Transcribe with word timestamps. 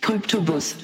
Kryptobus. 0.00 0.74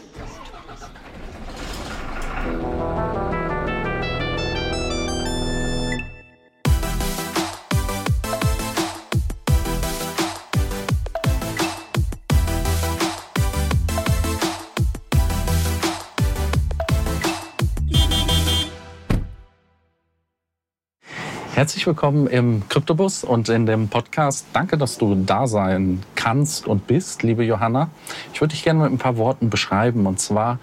Herzlich 21.58 21.88
willkommen 21.88 22.28
im 22.28 22.62
Kryptobus 22.68 23.24
und 23.24 23.48
in 23.48 23.66
dem 23.66 23.88
Podcast. 23.88 24.46
Danke, 24.52 24.78
dass 24.78 24.96
du 24.96 25.16
da 25.16 25.48
sein 25.48 26.00
kannst 26.14 26.68
und 26.68 26.86
bist, 26.86 27.24
liebe 27.24 27.42
Johanna. 27.42 27.90
Ich 28.32 28.40
würde 28.40 28.54
dich 28.54 28.62
gerne 28.62 28.84
mit 28.84 28.92
ein 28.92 28.98
paar 28.98 29.16
Worten 29.16 29.50
beschreiben. 29.50 30.06
Und 30.06 30.20
zwar, 30.20 30.60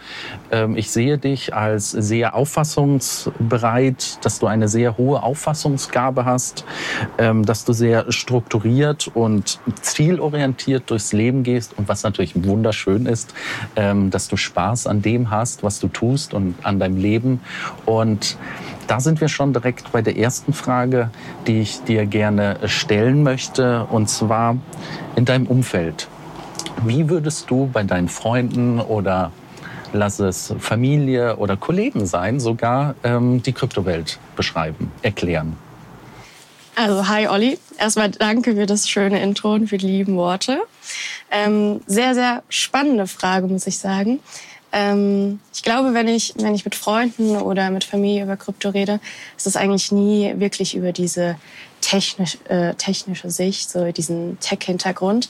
ähm, 0.52 0.78
ich 0.78 0.90
sehe 0.90 1.18
dich 1.18 1.54
als 1.54 1.92
sehr 1.92 2.34
auffassungsbereit, 2.34 4.24
dass 4.24 4.40
du 4.40 4.48
eine 4.48 4.70
sehr 4.70 4.98
hohe 4.98 5.22
Auffassungsgabe 5.22 6.24
hast, 6.24 6.64
ähm, 7.18 7.46
dass 7.46 7.66
du 7.66 7.74
sehr 7.74 8.10
strukturiert 8.14 9.12
und 9.14 9.60
zielorientiert 9.82 10.90
durchs 10.90 11.12
Leben 11.12 11.44
gehst. 11.44 11.78
Und 11.78 11.90
was 11.90 12.04
natürlich 12.04 12.42
wunderschön 12.42 13.06
ist, 13.06 13.34
ähm, 13.76 14.12
dass 14.12 14.30
du 14.30 14.38
Spaß 14.38 14.88
an 14.88 15.02
dem 15.02 15.30
hast, 15.30 15.62
was 15.62 15.82
du 15.82 15.90
tust 15.90 16.34
und 16.34 16.56
an 16.64 16.80
deinem 16.80 16.96
Leben. 16.96 17.42
Und 17.86 18.38
da 18.88 19.00
sind 19.00 19.22
wir 19.22 19.30
schon 19.30 19.54
direkt 19.54 19.92
bei 19.92 20.02
der 20.02 20.18
ersten 20.18 20.54
Frage, 20.54 21.10
die 21.48 21.62
ich 21.62 21.82
dir 21.84 22.06
gerne 22.06 22.58
stellen 22.66 23.24
möchte, 23.24 23.86
und 23.86 24.10
zwar 24.10 24.58
in 25.16 25.26
deinem 25.26 25.48
Umfeld. 25.48 26.08
Wie 26.84 27.10
würdest 27.10 27.50
du 27.50 27.68
bei 27.72 27.84
deinen 27.84 28.10
Freunden 28.10 28.80
oder 28.80 29.32
lass 29.94 30.20
es 30.20 30.54
Familie 30.60 31.38
oder 31.38 31.58
Kollegen 31.58 32.06
sein, 32.06 32.40
sogar 32.40 32.96
ähm, 33.04 33.42
die 33.42 33.54
Kryptowelt 33.54 34.20
beschreiben, 34.36 34.92
erklären? 35.02 35.56
Also, 36.76 37.08
hi 37.08 37.28
Olli. 37.28 37.58
Erstmal 37.78 38.12
danke 38.12 38.56
für 38.56 38.66
das 38.66 38.90
schöne 38.90 39.22
Intro 39.22 39.54
und 39.54 39.68
für 39.68 39.78
die 39.78 39.88
lieben 39.88 40.18
Worte. 40.18 40.60
Ähm, 41.32 41.82
sehr, 41.88 42.14
sehr 42.14 42.44
spannende 42.50 43.08
Frage, 43.08 43.48
muss 43.48 43.66
ich 43.68 43.78
sagen. 43.78 44.20
Ähm, 44.76 45.40
ich 45.54 45.64
glaube, 45.64 45.94
wenn 45.94 46.10
ich, 46.10 46.34
wenn 46.36 46.54
ich 46.54 46.66
mit 46.66 46.76
Freunden 46.76 47.38
oder 47.38 47.72
mit 47.72 47.86
Familie 47.86 48.24
über 48.24 48.36
Krypto 48.36 48.70
rede, 48.70 49.00
ist 49.38 49.48
es 49.48 49.56
eigentlich 49.56 49.94
nie 49.94 50.34
wirklich 50.38 50.76
über 50.76 50.92
diese 50.92 51.38
technisch, 51.80 52.38
äh, 52.50 52.74
technische 52.76 53.32
Sicht, 53.32 53.70
so 53.70 53.90
diesen 53.94 54.38
Tech-Hintergrund. 54.42 55.30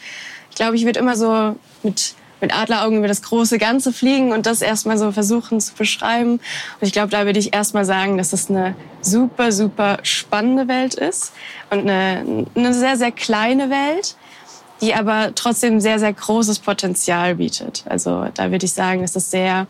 Ich 0.50 0.56
glaube, 0.56 0.76
ich 0.76 0.86
würde 0.86 1.00
immer 1.00 1.16
so 1.16 1.56
mit 1.84 2.16
mit 2.42 2.54
Adleraugen 2.54 2.98
über 2.98 3.08
das 3.08 3.22
große 3.22 3.58
Ganze 3.58 3.94
fliegen 3.94 4.34
und 4.34 4.46
das 4.46 4.62
erstmal 4.62 4.98
so 4.98 5.12
versuchen 5.12 5.62
zu 5.62 5.74
beschreiben. 5.74 6.34
Und 6.34 6.42
ich 6.82 6.92
glaube, 6.92 7.10
da 7.10 7.26
würde 7.26 7.40
ich 7.40 7.54
erstmal 7.54 7.86
sagen, 7.86 8.18
dass 8.18 8.34
es 8.34 8.50
eine 8.50 8.76
super, 9.02 9.52
super 9.52 10.00
spannende 10.04 10.68
Welt 10.68 10.96
ist 10.96 11.32
und 11.70 11.80
eine, 11.80 12.46
eine 12.54 12.74
sehr, 12.74 12.98
sehr 12.98 13.12
kleine 13.12 13.70
Welt, 13.70 14.16
die 14.82 14.94
aber 14.94 15.34
trotzdem 15.36 15.80
sehr, 15.80 16.00
sehr 16.00 16.14
großes 16.14 16.60
Potenzial 16.60 17.36
bietet. 17.36 17.84
Also 17.88 18.28
da 18.34 18.52
würde 18.52 18.66
ich 18.66 18.74
sagen, 18.74 19.02
dass 19.02 19.16
es 19.16 19.32
sehr 19.32 19.68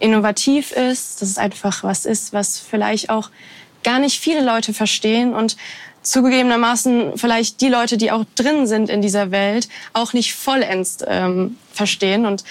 innovativ 0.00 0.72
ist, 0.72 1.20
dass 1.20 1.28
es 1.28 1.38
einfach 1.38 1.82
was 1.82 2.06
ist, 2.06 2.32
was 2.32 2.58
vielleicht 2.58 3.10
auch 3.10 3.30
gar 3.82 3.98
nicht 3.98 4.20
viele 4.20 4.44
Leute 4.44 4.72
verstehen 4.72 5.34
und 5.34 5.56
zugegebenermaßen 6.02 7.16
vielleicht 7.16 7.60
die 7.60 7.68
Leute, 7.68 7.96
die 7.96 8.10
auch 8.10 8.24
drin 8.34 8.66
sind 8.66 8.88
in 8.88 9.02
dieser 9.02 9.30
Welt, 9.30 9.68
auch 9.92 10.12
nicht 10.12 10.34
vollends 10.34 10.98
ähm, 11.06 11.56
verstehen. 11.72 12.24
Und 12.24 12.44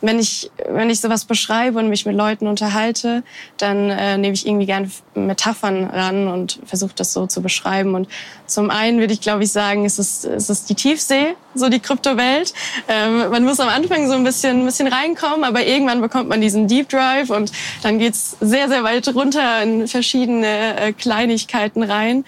wenn 0.00 0.18
ich, 0.18 0.50
wenn 0.68 0.90
ich 0.90 1.00
sowas 1.00 1.24
beschreibe 1.24 1.78
und 1.78 1.88
mich 1.88 2.04
mit 2.04 2.16
Leuten 2.16 2.46
unterhalte, 2.46 3.22
dann 3.56 3.90
äh, 3.90 4.18
nehme 4.18 4.34
ich 4.34 4.46
irgendwie 4.46 4.66
gern 4.66 4.90
Metaphern 5.14 5.84
ran 5.84 6.28
und 6.28 6.60
versuche 6.66 6.92
das 6.94 7.12
so 7.12 7.26
zu 7.26 7.40
beschreiben. 7.40 7.94
Und 7.94 8.08
zum 8.46 8.70
einen 8.70 8.98
würde 9.00 9.14
ich, 9.14 9.20
glaube 9.20 9.44
ich, 9.44 9.52
sagen, 9.52 9.84
es 9.84 9.98
ist, 9.98 10.24
es 10.24 10.50
ist 10.50 10.68
die 10.68 10.74
Tiefsee, 10.74 11.34
so 11.54 11.68
die 11.68 11.80
Kryptowelt. 11.80 12.52
Ähm, 12.88 13.30
man 13.30 13.44
muss 13.44 13.58
am 13.58 13.68
Anfang 13.68 14.06
so 14.06 14.14
ein 14.14 14.24
bisschen, 14.24 14.60
ein 14.60 14.66
bisschen 14.66 14.88
reinkommen, 14.88 15.44
aber 15.44 15.64
irgendwann 15.64 16.00
bekommt 16.00 16.28
man 16.28 16.40
diesen 16.40 16.68
Deep 16.68 16.88
Drive 16.90 17.30
und 17.30 17.50
dann 17.82 17.98
geht's 17.98 18.36
sehr, 18.40 18.68
sehr 18.68 18.84
weit 18.84 19.08
runter 19.14 19.62
in 19.62 19.88
verschiedene 19.88 20.78
äh, 20.78 20.92
Kleinigkeiten 20.92 21.82
rein. 21.82 22.24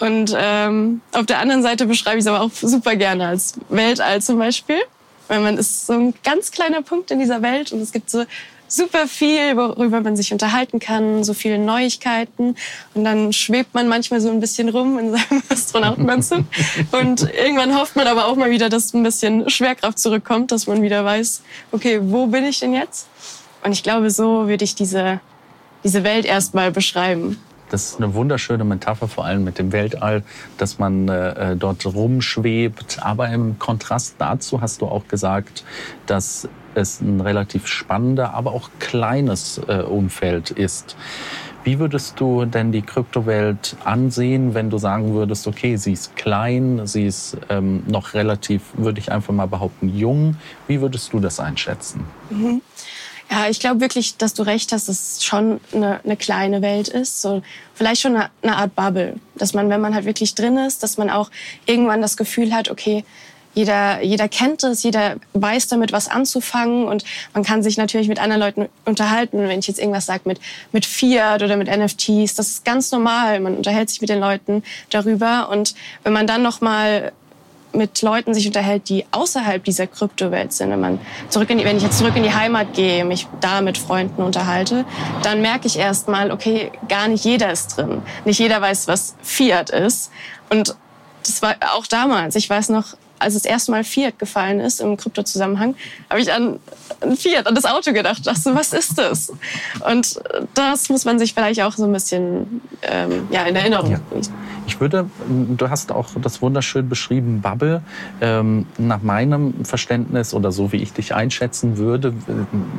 Und 0.00 0.34
ähm, 0.36 1.00
auf 1.12 1.26
der 1.26 1.38
anderen 1.38 1.62
Seite 1.62 1.86
beschreibe 1.86 2.18
ich 2.18 2.24
es 2.24 2.26
aber 2.26 2.40
auch 2.40 2.50
super 2.50 2.96
gerne 2.96 3.28
als 3.28 3.54
Weltall 3.68 4.20
zum 4.20 4.38
Beispiel 4.38 4.80
weil 5.28 5.40
man 5.40 5.58
ist 5.58 5.86
so 5.86 5.94
ein 5.94 6.14
ganz 6.24 6.50
kleiner 6.50 6.82
Punkt 6.82 7.10
in 7.10 7.18
dieser 7.18 7.42
Welt 7.42 7.72
und 7.72 7.80
es 7.80 7.92
gibt 7.92 8.10
so 8.10 8.24
super 8.72 9.06
viel, 9.06 9.56
worüber 9.56 10.00
man 10.00 10.16
sich 10.16 10.32
unterhalten 10.32 10.78
kann, 10.80 11.24
so 11.24 11.34
viele 11.34 11.58
Neuigkeiten. 11.58 12.56
Und 12.94 13.04
dann 13.04 13.32
schwebt 13.32 13.74
man 13.74 13.86
manchmal 13.86 14.20
so 14.20 14.30
ein 14.30 14.40
bisschen 14.40 14.68
rum 14.70 14.98
in 14.98 15.12
seinem 15.12 15.42
Astronautenanzug. 15.48 16.44
und 16.92 17.22
irgendwann 17.34 17.76
hofft 17.78 17.96
man 17.96 18.06
aber 18.06 18.26
auch 18.26 18.36
mal 18.36 18.50
wieder, 18.50 18.68
dass 18.68 18.94
ein 18.94 19.02
bisschen 19.02 19.48
Schwerkraft 19.50 19.98
zurückkommt, 19.98 20.52
dass 20.52 20.66
man 20.66 20.82
wieder 20.82 21.04
weiß, 21.04 21.42
okay, 21.72 22.00
wo 22.02 22.26
bin 22.26 22.44
ich 22.44 22.60
denn 22.60 22.72
jetzt? 22.72 23.08
Und 23.62 23.72
ich 23.72 23.82
glaube, 23.82 24.10
so 24.10 24.48
würde 24.48 24.64
ich 24.64 24.74
diese, 24.74 25.20
diese 25.84 26.02
Welt 26.02 26.24
erstmal 26.24 26.72
beschreiben. 26.72 27.38
Das 27.72 27.86
ist 27.86 27.96
eine 27.96 28.12
wunderschöne 28.12 28.64
Metapher, 28.64 29.08
vor 29.08 29.24
allem 29.24 29.44
mit 29.44 29.58
dem 29.58 29.72
Weltall, 29.72 30.22
dass 30.58 30.78
man 30.78 31.08
äh, 31.08 31.56
dort 31.56 31.86
rumschwebt. 31.86 32.98
Aber 33.02 33.30
im 33.30 33.58
Kontrast 33.58 34.16
dazu 34.18 34.60
hast 34.60 34.82
du 34.82 34.86
auch 34.86 35.08
gesagt, 35.08 35.64
dass 36.06 36.48
es 36.74 37.00
ein 37.00 37.22
relativ 37.22 37.66
spannender, 37.66 38.34
aber 38.34 38.52
auch 38.52 38.68
kleines 38.78 39.58
äh, 39.68 39.78
Umfeld 39.78 40.50
ist. 40.50 40.96
Wie 41.64 41.78
würdest 41.78 42.20
du 42.20 42.44
denn 42.44 42.72
die 42.72 42.82
Kryptowelt 42.82 43.76
ansehen, 43.84 44.52
wenn 44.52 44.68
du 44.68 44.76
sagen 44.76 45.14
würdest, 45.14 45.46
okay, 45.46 45.76
sie 45.76 45.92
ist 45.92 46.14
klein, 46.14 46.86
sie 46.86 47.06
ist 47.06 47.38
ähm, 47.48 47.84
noch 47.86 48.12
relativ, 48.12 48.62
würde 48.74 49.00
ich 49.00 49.10
einfach 49.12 49.32
mal 49.32 49.46
behaupten, 49.46 49.88
jung. 49.88 50.36
Wie 50.66 50.82
würdest 50.82 51.12
du 51.14 51.20
das 51.20 51.40
einschätzen? 51.40 52.04
Mhm. 52.28 52.60
Ja, 53.32 53.48
ich 53.48 53.60
glaube 53.60 53.80
wirklich, 53.80 54.18
dass 54.18 54.34
du 54.34 54.42
recht 54.42 54.72
hast, 54.72 54.90
dass 54.90 55.16
es 55.16 55.24
schon 55.24 55.58
eine, 55.72 56.00
eine 56.04 56.18
kleine 56.18 56.60
Welt 56.60 56.88
ist. 56.88 57.22
So, 57.22 57.40
vielleicht 57.72 58.02
schon 58.02 58.14
eine, 58.14 58.28
eine 58.42 58.56
Art 58.58 58.74
Bubble. 58.74 59.14
Dass 59.36 59.54
man, 59.54 59.70
wenn 59.70 59.80
man 59.80 59.94
halt 59.94 60.04
wirklich 60.04 60.34
drin 60.34 60.58
ist, 60.58 60.82
dass 60.82 60.98
man 60.98 61.08
auch 61.08 61.30
irgendwann 61.64 62.02
das 62.02 62.18
Gefühl 62.18 62.52
hat, 62.52 62.70
okay, 62.70 63.06
jeder, 63.54 64.02
jeder 64.02 64.28
kennt 64.28 64.62
es, 64.64 64.82
jeder 64.82 65.16
weiß 65.32 65.68
damit, 65.68 65.92
was 65.92 66.08
anzufangen 66.08 66.86
und 66.86 67.04
man 67.32 67.42
kann 67.42 67.62
sich 67.62 67.78
natürlich 67.78 68.08
mit 68.08 68.20
anderen 68.20 68.40
Leuten 68.40 68.68
unterhalten. 68.84 69.38
Wenn 69.48 69.60
ich 69.60 69.68
jetzt 69.68 69.78
irgendwas 69.78 70.04
sage 70.04 70.22
mit, 70.26 70.38
mit 70.72 70.84
Fiat 70.84 71.42
oder 71.42 71.56
mit 71.56 71.68
NFTs, 71.68 72.34
das 72.34 72.48
ist 72.48 72.64
ganz 72.66 72.92
normal. 72.92 73.40
Man 73.40 73.56
unterhält 73.56 73.88
sich 73.88 74.02
mit 74.02 74.10
den 74.10 74.20
Leuten 74.20 74.62
darüber 74.90 75.48
und 75.48 75.74
wenn 76.02 76.12
man 76.12 76.26
dann 76.26 76.42
noch 76.42 76.60
mal 76.60 77.12
mit 77.72 78.02
Leuten 78.02 78.34
sich 78.34 78.46
unterhält, 78.46 78.88
die 78.88 79.04
außerhalb 79.10 79.62
dieser 79.64 79.86
Kryptowelt 79.86 80.52
sind, 80.52 80.70
wenn, 80.70 80.80
man 80.80 81.00
zurück 81.28 81.50
in 81.50 81.58
die, 81.58 81.64
wenn 81.64 81.76
ich 81.76 81.82
jetzt 81.82 81.98
zurück 81.98 82.16
in 82.16 82.22
die 82.22 82.34
Heimat 82.34 82.74
gehe, 82.74 83.04
mich 83.04 83.26
da 83.40 83.60
mit 83.60 83.78
Freunden 83.78 84.22
unterhalte, 84.22 84.84
dann 85.22 85.40
merke 85.42 85.66
ich 85.66 85.78
erstmal, 85.78 86.30
okay, 86.30 86.70
gar 86.88 87.08
nicht 87.08 87.24
jeder 87.24 87.50
ist 87.50 87.76
drin. 87.76 88.02
Nicht 88.24 88.38
jeder 88.38 88.60
weiß, 88.60 88.88
was 88.88 89.14
Fiat 89.22 89.70
ist. 89.70 90.10
Und 90.50 90.76
das 91.24 91.42
war 91.42 91.54
auch 91.74 91.86
damals. 91.86 92.34
Ich 92.34 92.48
weiß 92.48 92.70
noch, 92.70 92.94
als 93.22 93.34
das 93.34 93.44
erste 93.44 93.70
Mal 93.70 93.84
Fiat 93.84 94.18
gefallen 94.18 94.60
ist 94.60 94.80
im 94.80 94.96
Krypto-Zusammenhang, 94.96 95.74
habe 96.10 96.20
ich 96.20 96.32
an 96.32 96.58
Fiat, 97.16 97.46
an 97.46 97.54
das 97.54 97.64
Auto 97.64 97.92
gedacht. 97.92 98.26
Dachte 98.26 98.40
so, 98.40 98.54
was 98.54 98.72
ist 98.72 98.98
das? 98.98 99.32
Und 99.88 100.20
das 100.54 100.88
muss 100.88 101.04
man 101.04 101.18
sich 101.18 101.34
vielleicht 101.34 101.62
auch 101.62 101.72
so 101.72 101.84
ein 101.84 101.92
bisschen 101.92 102.60
ähm, 102.82 103.28
ja, 103.30 103.44
in 103.44 103.56
Erinnerung 103.56 103.90
ja. 103.90 104.00
Ich 104.66 104.80
würde, 104.80 105.06
du 105.28 105.70
hast 105.70 105.90
auch 105.90 106.08
das 106.20 106.40
wunderschön 106.40 106.88
beschrieben, 106.88 107.40
Bubble. 107.40 107.82
Ähm, 108.20 108.66
nach 108.78 109.02
meinem 109.02 109.64
Verständnis 109.64 110.34
oder 110.34 110.52
so 110.52 110.72
wie 110.72 110.76
ich 110.76 110.92
dich 110.92 111.14
einschätzen 111.14 111.78
würde, 111.78 112.14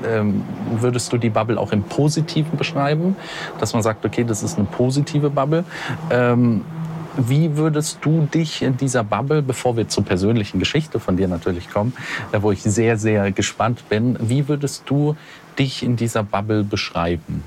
ähm, 0.08 0.44
würdest 0.80 1.12
du 1.12 1.18
die 1.18 1.30
Bubble 1.30 1.60
auch 1.60 1.72
im 1.72 1.84
Positiven 1.84 2.58
beschreiben, 2.58 3.16
dass 3.60 3.74
man 3.74 3.84
sagt, 3.84 4.06
okay, 4.06 4.24
das 4.24 4.44
ist 4.44 4.58
eine 4.58 4.68
positive 4.68 5.30
Bubble. 5.30 5.66
Ähm, 6.10 6.64
wie 7.18 7.58
würdest 7.58 8.00
du 8.02 8.28
dich 8.34 8.62
in 8.62 8.78
dieser 8.78 9.04
Bubble, 9.04 9.42
bevor 9.42 9.78
wir 9.78 9.88
zur 9.88 10.04
persönlichen 10.04 10.60
Geschichte 10.60 11.00
von 11.00 11.18
dir 11.18 11.28
natürlich 11.28 11.70
kommen, 11.70 11.94
äh, 12.32 12.42
wo 12.42 12.52
ich 12.52 12.62
sehr, 12.62 12.98
sehr 12.98 13.32
gespannt 13.32 13.88
bin, 13.90 14.18
wie 14.20 14.48
würdest 14.48 14.84
du 14.86 15.16
dich 15.58 15.84
in 15.84 15.96
dieser 15.96 16.24
Bubble 16.24 16.64
beschreiben? 16.64 17.44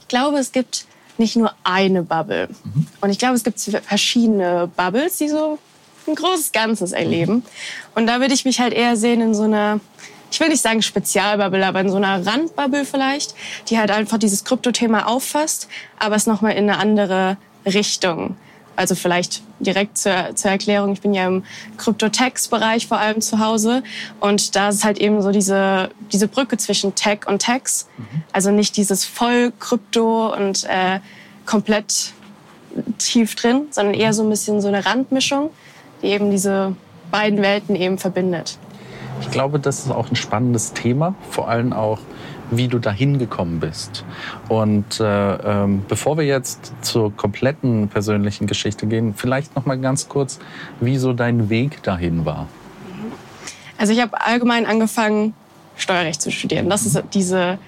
Ich 0.00 0.08
glaube, 0.08 0.38
es 0.38 0.52
gibt 0.52 0.86
nicht 1.18 1.36
nur 1.36 1.52
eine 1.64 2.02
Bubble. 2.02 2.48
Mhm. 2.64 2.86
Und 3.00 3.10
ich 3.10 3.18
glaube, 3.18 3.34
es 3.34 3.44
gibt 3.44 3.60
verschiedene 3.60 4.70
Bubbles, 4.76 5.18
die 5.18 5.28
so 5.28 5.58
ein 6.06 6.14
großes 6.14 6.52
Ganzes 6.52 6.92
erleben. 6.92 7.34
Mhm. 7.34 7.42
Und 7.94 8.06
da 8.06 8.20
würde 8.20 8.34
ich 8.34 8.44
mich 8.44 8.60
halt 8.60 8.72
eher 8.72 8.96
sehen 8.96 9.20
in 9.20 9.34
so 9.34 9.42
einer, 9.42 9.80
ich 10.30 10.38
will 10.40 10.48
nicht 10.48 10.62
sagen 10.62 10.82
Spezialbubble, 10.82 11.66
aber 11.66 11.80
in 11.80 11.90
so 11.90 11.96
einer 11.96 12.24
Randbubble 12.24 12.84
vielleicht, 12.84 13.34
die 13.68 13.78
halt 13.78 13.90
einfach 13.90 14.18
dieses 14.18 14.44
Kryptothema 14.44 15.06
auffasst, 15.06 15.68
aber 15.98 16.16
es 16.16 16.26
nochmal 16.26 16.52
in 16.52 16.70
eine 16.70 16.78
andere 16.78 17.36
Richtung 17.66 18.36
Also 18.76 18.94
vielleicht 18.94 19.42
direkt 19.60 19.98
zur, 19.98 20.34
zur 20.34 20.52
Erklärung, 20.52 20.92
ich 20.92 21.00
bin 21.00 21.12
ja 21.12 21.26
im 21.26 21.42
Krypto-Tex-Bereich 21.78 22.86
vor 22.86 22.98
allem 22.98 23.20
zu 23.20 23.40
Hause 23.40 23.82
und 24.20 24.54
da 24.54 24.68
ist 24.68 24.84
halt 24.84 24.98
eben 24.98 25.20
so 25.20 25.32
diese, 25.32 25.90
diese 26.12 26.28
Brücke 26.28 26.56
zwischen 26.58 26.94
Tech 26.94 27.26
und 27.26 27.40
Tex. 27.40 27.88
Mhm. 27.96 28.22
Also 28.32 28.50
nicht 28.52 28.76
dieses 28.76 29.04
voll 29.04 29.52
Krypto 29.58 30.32
und 30.32 30.64
äh, 30.64 31.00
komplett 31.44 32.12
tief 32.98 33.34
drin, 33.34 33.66
sondern 33.70 33.94
eher 33.94 34.12
so 34.12 34.22
ein 34.22 34.30
bisschen 34.30 34.60
so 34.60 34.68
eine 34.68 34.86
Randmischung, 34.86 35.50
die 36.02 36.08
eben 36.08 36.30
diese 36.30 36.76
beiden 37.10 37.42
Welten 37.42 37.74
eben 37.74 37.98
verbindet. 37.98 38.58
Ich 39.20 39.30
glaube, 39.30 39.58
das 39.58 39.80
ist 39.80 39.90
auch 39.90 40.10
ein 40.10 40.16
spannendes 40.16 40.72
Thema, 40.74 41.14
vor 41.30 41.48
allem 41.48 41.72
auch 41.72 41.98
wie 42.50 42.68
du 42.68 42.78
dahin 42.78 43.18
gekommen 43.18 43.60
bist. 43.60 44.04
Und 44.48 45.00
äh, 45.00 45.04
ähm, 45.04 45.84
bevor 45.88 46.16
wir 46.16 46.24
jetzt 46.24 46.72
zur 46.82 47.14
kompletten 47.14 47.88
persönlichen 47.88 48.46
Geschichte 48.46 48.86
gehen, 48.86 49.14
vielleicht 49.14 49.54
noch 49.56 49.66
mal 49.66 49.78
ganz 49.78 50.08
kurz, 50.08 50.38
wie 50.80 50.96
so 50.96 51.12
dein 51.12 51.50
Weg 51.50 51.82
dahin 51.82 52.24
war. 52.24 52.48
Also 53.76 53.92
ich 53.92 54.00
habe 54.00 54.20
allgemein 54.20 54.66
angefangen, 54.66 55.34
Steuerrecht 55.76 56.20
zu 56.20 56.30
studieren. 56.32 56.68
Das 56.68 56.84
ist 56.84 57.00
diese 57.14 57.58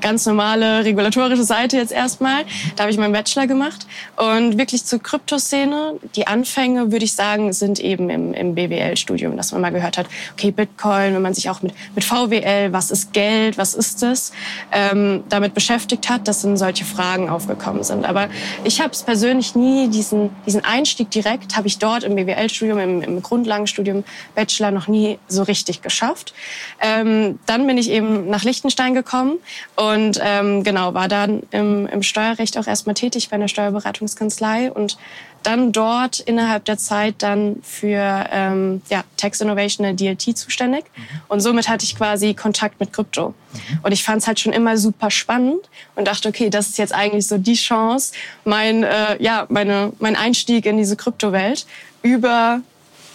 ganz 0.00 0.26
normale 0.26 0.84
regulatorische 0.84 1.44
Seite 1.44 1.76
jetzt 1.76 1.92
erstmal. 1.92 2.44
Da 2.76 2.84
habe 2.84 2.92
ich 2.92 2.98
meinen 2.98 3.12
Bachelor 3.12 3.46
gemacht. 3.46 3.86
Und 4.16 4.58
wirklich 4.58 4.84
zur 4.84 5.02
Kryptoszene, 5.02 5.94
die 6.16 6.26
Anfänge, 6.26 6.92
würde 6.92 7.04
ich 7.04 7.14
sagen, 7.14 7.52
sind 7.52 7.80
eben 7.80 8.10
im, 8.10 8.34
im 8.34 8.54
BWL-Studium, 8.54 9.36
dass 9.36 9.52
man 9.52 9.60
mal 9.60 9.70
gehört 9.70 9.98
hat, 9.98 10.06
okay, 10.32 10.50
Bitcoin, 10.50 11.14
wenn 11.14 11.22
man 11.22 11.34
sich 11.34 11.50
auch 11.50 11.62
mit, 11.62 11.72
mit 11.94 12.04
VWL, 12.04 12.72
was 12.72 12.90
ist 12.90 13.12
Geld, 13.12 13.58
was 13.58 13.74
ist 13.74 14.02
es, 14.02 14.32
ähm, 14.72 15.24
damit 15.28 15.54
beschäftigt 15.54 16.08
hat, 16.08 16.28
dass 16.28 16.42
dann 16.42 16.56
solche 16.56 16.84
Fragen 16.84 17.28
aufgekommen 17.28 17.82
sind. 17.82 18.04
Aber 18.04 18.28
ich 18.64 18.80
habe 18.80 18.92
es 18.92 19.02
persönlich 19.02 19.54
nie, 19.54 19.88
diesen, 19.88 20.30
diesen 20.46 20.64
Einstieg 20.64 21.10
direkt, 21.10 21.56
habe 21.56 21.66
ich 21.66 21.78
dort 21.78 22.04
im 22.04 22.14
BWL-Studium, 22.14 22.78
im, 22.78 23.02
im 23.02 23.22
Grundlagenstudium, 23.22 24.04
Bachelor 24.34 24.70
noch 24.70 24.88
nie 24.88 25.18
so 25.28 25.42
richtig 25.42 25.82
geschafft. 25.82 26.34
Ähm, 26.80 27.38
dann 27.46 27.66
bin 27.66 27.78
ich 27.78 27.90
eben 27.90 28.28
nach 28.28 28.44
Liechtenstein 28.44 28.94
gekommen 28.94 29.38
und 29.76 29.87
und 29.92 30.20
ähm, 30.22 30.64
genau, 30.64 30.94
war 30.94 31.08
dann 31.08 31.42
im, 31.50 31.86
im 31.86 32.02
Steuerrecht 32.02 32.58
auch 32.58 32.66
erstmal 32.66 32.94
tätig 32.94 33.28
bei 33.28 33.36
einer 33.36 33.48
Steuerberatungskanzlei 33.48 34.72
und 34.72 34.98
dann 35.42 35.72
dort 35.72 36.20
innerhalb 36.20 36.64
der 36.64 36.78
Zeit 36.78 37.16
dann 37.18 37.56
für 37.62 38.26
ähm, 38.32 38.82
ja, 38.90 39.04
Tax 39.16 39.40
Innovation 39.40 39.84
der 39.84 39.94
DLT 39.94 40.36
zuständig. 40.36 40.84
Mhm. 40.96 41.02
Und 41.28 41.40
somit 41.40 41.68
hatte 41.68 41.84
ich 41.84 41.96
quasi 41.96 42.34
Kontakt 42.34 42.80
mit 42.80 42.92
Krypto. 42.92 43.28
Mhm. 43.28 43.78
Und 43.82 43.92
ich 43.92 44.02
fand 44.02 44.22
es 44.22 44.26
halt 44.26 44.40
schon 44.40 44.52
immer 44.52 44.76
super 44.76 45.10
spannend 45.10 45.68
und 45.94 46.08
dachte, 46.08 46.28
okay, 46.28 46.50
das 46.50 46.68
ist 46.68 46.78
jetzt 46.78 46.94
eigentlich 46.94 47.26
so 47.26 47.38
die 47.38 47.54
Chance, 47.54 48.12
mein, 48.44 48.82
äh, 48.82 49.22
ja, 49.22 49.46
meine, 49.48 49.92
mein 50.00 50.16
Einstieg 50.16 50.66
in 50.66 50.76
diese 50.76 50.96
Kryptowelt 50.96 51.66
über 52.02 52.60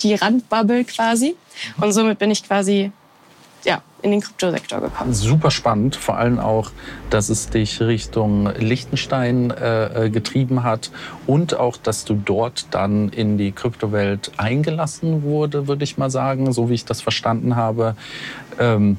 die 0.02 0.16
Randbubble 0.16 0.86
quasi. 0.86 1.36
Mhm. 1.78 1.84
Und 1.84 1.92
somit 1.92 2.20
bin 2.20 2.32
ich 2.32 2.44
quasi 2.44 2.92
in 4.04 4.12
den 4.12 4.22
Kryptosektor 4.22 4.82
gekommen. 4.82 5.14
Super 5.14 5.50
spannend, 5.50 5.96
vor 5.96 6.18
allem 6.18 6.38
auch, 6.38 6.72
dass 7.10 7.30
es 7.30 7.50
dich 7.50 7.82
Richtung 7.82 8.50
Liechtenstein 8.58 9.50
äh, 9.52 10.06
äh, 10.06 10.10
getrieben 10.10 10.64
hat 10.64 10.92
und 11.26 11.58
auch, 11.58 11.78
dass 11.78 12.06
du 12.06 12.14
dort 12.14 12.68
dann 12.72 13.10
in 13.10 13.38
die 13.38 13.52
Kryptowelt 13.52 14.32
eingelassen 14.38 15.24
wurde, 15.24 15.68
würde 15.68 15.84
ich 15.84 15.98
mal 15.98 16.12
sagen, 16.12 16.52
so 16.52 16.70
wie 16.70 16.76
ich 16.76 16.86
das 16.86 17.02
verstanden 17.02 17.56
habe. 17.56 17.96
Ähm, 18.60 18.98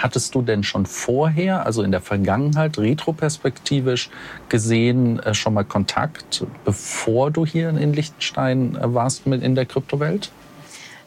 Hattest 0.00 0.36
du 0.36 0.42
denn 0.42 0.62
schon 0.62 0.86
vorher, 0.86 1.66
also 1.66 1.82
in 1.82 1.90
der 1.90 2.00
Vergangenheit, 2.00 2.78
retroperspektivisch 2.78 4.10
gesehen, 4.48 5.18
äh, 5.18 5.34
schon 5.34 5.54
mal 5.54 5.64
Kontakt, 5.64 6.46
bevor 6.64 7.32
du 7.32 7.44
hier 7.44 7.70
in 7.70 7.92
Liechtenstein 7.92 8.76
äh, 8.76 8.94
warst 8.94 9.26
mit 9.26 9.42
in 9.42 9.56
der 9.56 9.66
Kryptowelt? 9.66 10.30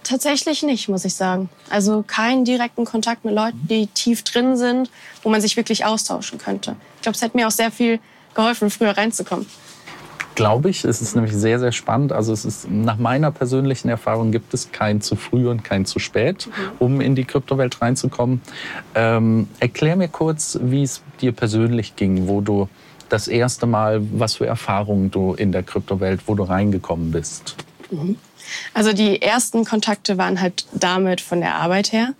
Tatsächlich 0.03 0.63
nicht, 0.63 0.89
muss 0.89 1.05
ich 1.05 1.13
sagen. 1.13 1.49
Also 1.69 2.03
keinen 2.05 2.43
direkten 2.43 2.85
Kontakt 2.85 3.23
mit 3.23 3.35
Leuten, 3.35 3.59
die 3.69 3.87
tief 3.87 4.23
drin 4.23 4.57
sind, 4.57 4.89
wo 5.23 5.29
man 5.29 5.41
sich 5.41 5.57
wirklich 5.57 5.85
austauschen 5.85 6.39
könnte. 6.39 6.75
Ich 6.95 7.01
glaube, 7.03 7.15
es 7.15 7.21
hätte 7.21 7.37
mir 7.37 7.47
auch 7.47 7.51
sehr 7.51 7.71
viel 7.71 7.99
geholfen, 8.33 8.69
früher 8.69 8.97
reinzukommen. 8.97 9.45
Glaube 10.35 10.69
ich. 10.69 10.85
Es 10.85 11.01
ist 11.01 11.15
nämlich 11.15 11.33
sehr, 11.33 11.59
sehr 11.59 11.71
spannend. 11.71 12.13
Also 12.13 12.33
es 12.33 12.45
ist 12.45 12.69
nach 12.69 12.97
meiner 12.97 13.31
persönlichen 13.31 13.89
Erfahrung 13.89 14.31
gibt 14.31 14.53
es 14.53 14.71
kein 14.71 15.01
zu 15.01 15.15
früh 15.15 15.47
und 15.47 15.63
kein 15.63 15.85
zu 15.85 15.99
spät, 15.99 16.47
mhm. 16.47 16.51
um 16.79 17.01
in 17.01 17.15
die 17.15 17.25
Kryptowelt 17.25 17.81
reinzukommen. 17.81 18.41
Ähm, 18.95 19.49
erklär 19.59 19.95
mir 19.95 20.07
kurz, 20.07 20.57
wie 20.61 20.83
es 20.83 21.01
dir 21.19 21.31
persönlich 21.33 21.95
ging, 21.95 22.27
wo 22.27 22.41
du 22.41 22.69
das 23.09 23.27
erste 23.27 23.65
Mal, 23.65 24.01
was 24.13 24.35
für 24.35 24.45
Erfahrungen 24.45 25.11
du 25.11 25.33
in 25.33 25.51
der 25.51 25.63
Kryptowelt, 25.63 26.21
wo 26.27 26.35
du 26.35 26.43
reingekommen 26.43 27.11
bist. 27.11 27.57
Mhm. 27.91 28.15
Also 28.73 28.93
die 28.93 29.21
ersten 29.21 29.65
Kontakte 29.65 30.17
waren 30.17 30.41
halt 30.41 30.65
damit 30.73 31.21
von 31.21 31.41
der 31.41 31.55
Arbeit 31.55 31.91
her. 31.91 32.13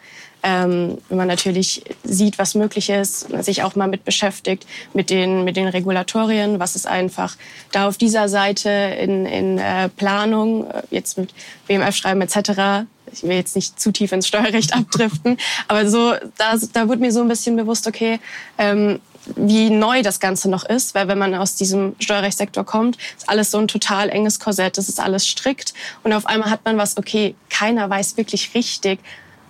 Ähm, 0.43 0.97
wenn 1.07 1.17
man 1.17 1.27
natürlich 1.27 1.83
sieht, 2.03 2.39
was 2.39 2.55
möglich 2.55 2.89
ist, 2.89 3.27
sich 3.43 3.61
auch 3.61 3.75
mal 3.75 3.87
mit 3.87 4.03
beschäftigt, 4.05 4.65
mit 4.93 5.11
den, 5.11 5.43
mit 5.43 5.55
den 5.55 5.67
Regulatorien, 5.67 6.59
was 6.59 6.75
ist 6.75 6.87
einfach 6.87 7.37
da 7.71 7.87
auf 7.87 7.97
dieser 7.97 8.27
Seite 8.27 8.69
in, 8.69 9.27
in 9.27 9.59
äh, 9.59 9.89
Planung, 9.89 10.67
äh, 10.67 10.81
jetzt 10.89 11.19
mit 11.19 11.33
BMF-Schreiben 11.67 12.21
etc., 12.21 12.87
ich 13.13 13.23
will 13.23 13.35
jetzt 13.35 13.57
nicht 13.57 13.77
zu 13.77 13.91
tief 13.91 14.13
ins 14.13 14.27
Steuerrecht 14.27 14.73
abdriften, 14.75 15.37
aber 15.67 15.87
so, 15.87 16.13
da, 16.37 16.55
da 16.73 16.87
wurde 16.87 17.01
mir 17.01 17.11
so 17.11 17.21
ein 17.21 17.27
bisschen 17.27 17.55
bewusst, 17.55 17.85
okay, 17.85 18.19
ähm, 18.57 18.99
wie 19.35 19.69
neu 19.69 20.01
das 20.01 20.19
Ganze 20.19 20.49
noch 20.49 20.63
ist, 20.63 20.95
weil 20.95 21.07
wenn 21.07 21.17
man 21.17 21.35
aus 21.35 21.55
diesem 21.55 21.95
Steuerrechtssektor 21.99 22.65
kommt, 22.65 22.97
ist 23.17 23.29
alles 23.29 23.51
so 23.51 23.57
ein 23.57 23.67
total 23.67 24.09
enges 24.09 24.39
Korsett, 24.39 24.77
das 24.77 24.89
ist 24.89 24.99
alles 24.99 25.27
strikt 25.27 25.73
und 26.03 26.13
auf 26.13 26.25
einmal 26.25 26.49
hat 26.49 26.65
man 26.65 26.77
was, 26.77 26.97
okay, 26.97 27.35
keiner 27.49 27.89
weiß 27.89 28.17
wirklich 28.17 28.53
richtig, 28.55 28.99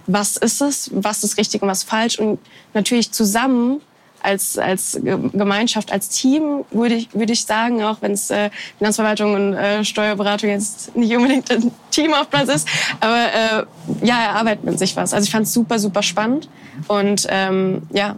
was 0.07 0.38
ist 0.38 0.62
es, 0.62 0.89
was 0.94 1.24
ist 1.24 1.38
richtig 1.38 1.62
und 1.62 1.68
was 1.68 1.83
falsch 1.83 2.19
und 2.19 2.39
natürlich 2.74 3.12
zusammen 3.12 3.81
als, 4.24 4.57
als 4.57 5.00
Gemeinschaft, 5.01 5.92
als 5.92 6.10
Team, 6.10 6.63
würde 6.72 6.95
ich, 6.95 7.13
würde 7.13 7.34
ich 7.34 7.45
sagen, 7.45 7.84
auch 7.84 7.98
wenn 8.01 8.12
es 8.12 8.30
äh, 8.30 8.50
Finanzverwaltung 8.77 9.34
und 9.34 9.54
äh, 9.54 9.84
Steuerberatung 9.84 10.50
jetzt 10.50 10.95
nicht 10.95 11.16
unbedingt 11.16 11.51
ein 11.51 11.72
Team 11.89 12.13
auf 12.13 12.30
Platz 12.30 12.50
ist, 12.50 12.68
aber 13.00 13.16
äh, 13.16 14.06
ja, 14.06 14.22
erarbeitet 14.22 14.63
man 14.63 14.77
sich 14.77 14.95
was. 14.95 15.13
Also 15.13 15.25
ich 15.25 15.31
fand 15.31 15.48
es 15.48 15.54
super, 15.54 15.80
super 15.80 16.04
spannend 16.04 16.50
und 16.88 17.27
ähm, 17.30 17.84
ja, 17.92 18.16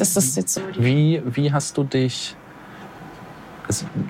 das 0.00 0.16
ist 0.16 0.36
jetzt 0.36 0.54
so. 0.54 0.60
Wie, 0.78 1.22
wie 1.24 1.52
hast 1.52 1.76
du 1.76 1.84
dich 1.84 2.36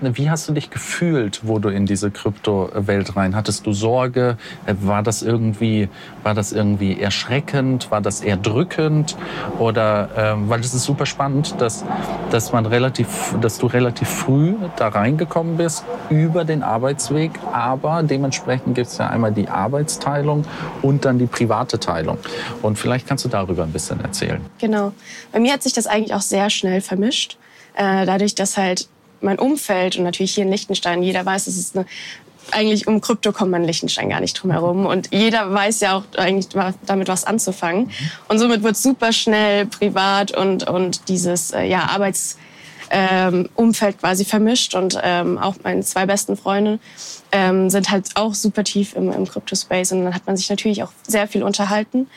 wie 0.01 0.31
hast 0.31 0.49
du 0.49 0.53
dich 0.53 0.71
gefühlt, 0.71 1.41
wo 1.43 1.59
du 1.59 1.69
in 1.69 1.87
diese 1.87 2.11
Kryptowelt 2.11 3.17
rein? 3.17 3.35
Hattest 3.35 3.67
du 3.67 3.73
Sorge? 3.73 4.37
War 4.67 5.03
das 5.03 5.23
irgendwie, 5.23 5.89
war 6.23 6.35
das 6.35 6.53
irgendwie 6.53 7.01
erschreckend? 7.01 7.91
War 7.91 8.01
das 8.01 8.21
eher 8.21 8.37
drückend? 8.37 9.17
Oder 9.59 10.11
ähm, 10.17 10.49
weil 10.49 10.61
es 10.61 10.75
ist 10.75 10.85
super 10.85 11.07
spannend, 11.07 11.61
dass, 11.61 11.85
dass 12.31 12.53
man 12.53 12.67
relativ, 12.67 13.35
dass 13.41 13.59
du 13.59 13.67
relativ 13.67 14.09
früh 14.09 14.55
da 14.77 14.89
reingekommen 14.89 15.57
bist 15.57 15.85
über 16.11 16.45
den 16.45 16.63
Arbeitsweg, 16.63 17.33
aber 17.53 18.03
dementsprechend 18.03 18.75
gibt 18.75 18.89
es 18.89 18.99
ja 18.99 19.09
einmal 19.09 19.33
die 19.33 19.49
Arbeitsteilung 19.49 20.45
und 20.83 21.05
dann 21.05 21.19
die 21.19 21.27
private 21.27 21.79
Teilung. 21.79 22.19
Und 22.63 22.79
vielleicht 22.79 23.07
kannst 23.07 23.25
du 23.25 23.29
darüber 23.29 23.65
ein 23.65 23.73
bisschen 23.73 24.01
erzählen. 24.01 24.41
Genau. 24.59 24.93
Bei 25.33 25.41
mir 25.41 25.53
hat 25.53 25.63
sich 25.63 25.73
das 25.73 25.87
eigentlich 25.87 26.15
auch 26.15 26.23
sehr 26.23 26.51
schnell 26.51 26.81
vermischt. 26.81 27.37
Äh, 27.75 28.07
dadurch, 28.07 28.35
dass 28.35 28.57
halt 28.57 28.89
mein 29.21 29.39
Umfeld 29.39 29.97
und 29.97 30.05
natürlich 30.05 30.35
hier 30.35 30.45
in 30.45 30.51
Liechtenstein, 30.51 31.03
jeder 31.03 31.25
weiß, 31.25 31.47
es 31.47 31.57
ist 31.57 31.77
eine 31.77 31.87
eigentlich 32.53 32.87
um 32.87 33.01
Krypto 33.01 33.33
kommt 33.33 33.51
man 33.51 33.63
in 33.63 33.67
Liechtenstein 33.67 34.11
gar 34.11 34.21
nicht 34.21 34.35
drum 34.35 34.51
herum. 34.51 34.87
Und 34.87 35.13
jeder 35.13 35.53
weiß 35.53 35.81
ja 35.81 35.97
auch 35.97 36.05
eigentlich 36.17 36.49
damit 36.87 37.09
was 37.09 37.25
anzufangen. 37.25 37.91
Und 38.29 38.39
somit 38.39 38.63
wird 38.63 38.77
super 38.77 39.13
schnell 39.13 39.67
privat 39.67 40.37
und, 40.37 40.69
und 40.69 41.09
dieses 41.09 41.53
äh, 41.53 41.65
ja, 41.65 41.89
Arbeitsumfeld 41.91 42.39
ähm, 42.91 44.01
quasi 44.01 44.25
vermischt. 44.25 44.75
Und 44.75 44.99
ähm, 45.03 45.39
auch 45.39 45.57
meine 45.63 45.83
zwei 45.83 46.07
besten 46.07 46.37
Freunde 46.37 46.79
ähm, 47.33 47.71
sind 47.71 47.91
halt 47.91 48.11
auch 48.15 48.35
super 48.35 48.65
tief 48.65 48.95
im, 48.95 49.27
Crypto-Space. 49.27 49.93
Und 49.93 50.05
dann 50.05 50.15
hat 50.15 50.27
man 50.27 50.37
sich 50.37 50.49
natürlich 50.51 50.83
auch 50.83 50.93
sehr 51.07 51.29
viel 51.29 51.43
unterhalten. 51.43 52.09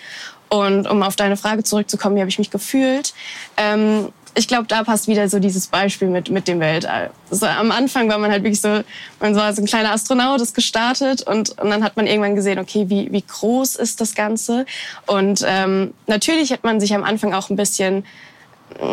Und 0.50 0.86
um 0.86 1.02
auf 1.02 1.16
deine 1.16 1.38
Frage 1.38 1.64
zurückzukommen, 1.64 2.18
wie 2.18 2.20
habe 2.20 2.30
ich 2.30 2.40
mich 2.40 2.52
gefühlt? 2.52 3.14
Ähm, 3.56 4.10
ich 4.34 4.48
glaube, 4.48 4.66
da 4.68 4.84
passt 4.84 5.08
wieder 5.08 5.28
so 5.28 5.40
dieses 5.40 5.68
Beispiel 5.68 6.08
mit, 6.08 6.30
mit 6.30 6.48
dem 6.48 6.60
Weltall. 6.60 7.12
Also 7.30 7.46
am 7.46 7.72
Anfang 7.72 8.10
war 8.10 8.18
man 8.18 8.32
halt 8.32 8.44
wirklich 8.44 8.62
so, 8.62 8.82
man 9.20 9.36
war 9.36 9.54
so 9.54 9.62
ein 9.62 9.66
kleiner 9.66 9.92
Astronaut, 9.92 10.40
ist 10.42 10.56
gestartet 10.56 11.22
und, 11.24 11.50
und 11.60 11.70
dann 11.70 11.84
hat 11.84 11.98
man 11.98 12.08
irgendwann 12.08 12.36
gesehen, 12.36 12.60
okay, 12.60 12.86
wie, 12.88 13.12
wie 13.12 13.24
groß 13.24 13.76
ist 13.76 14.00
das 14.00 14.16
Ganze? 14.16 14.66
Und 15.06 15.44
ähm, 15.46 15.94
natürlich 16.08 16.52
hat 16.52 16.64
man 16.64 16.80
sich 16.80 16.94
am 16.94 17.04
Anfang 17.04 17.34
auch 17.34 17.50
ein 17.50 17.58
bisschen, 17.58 18.06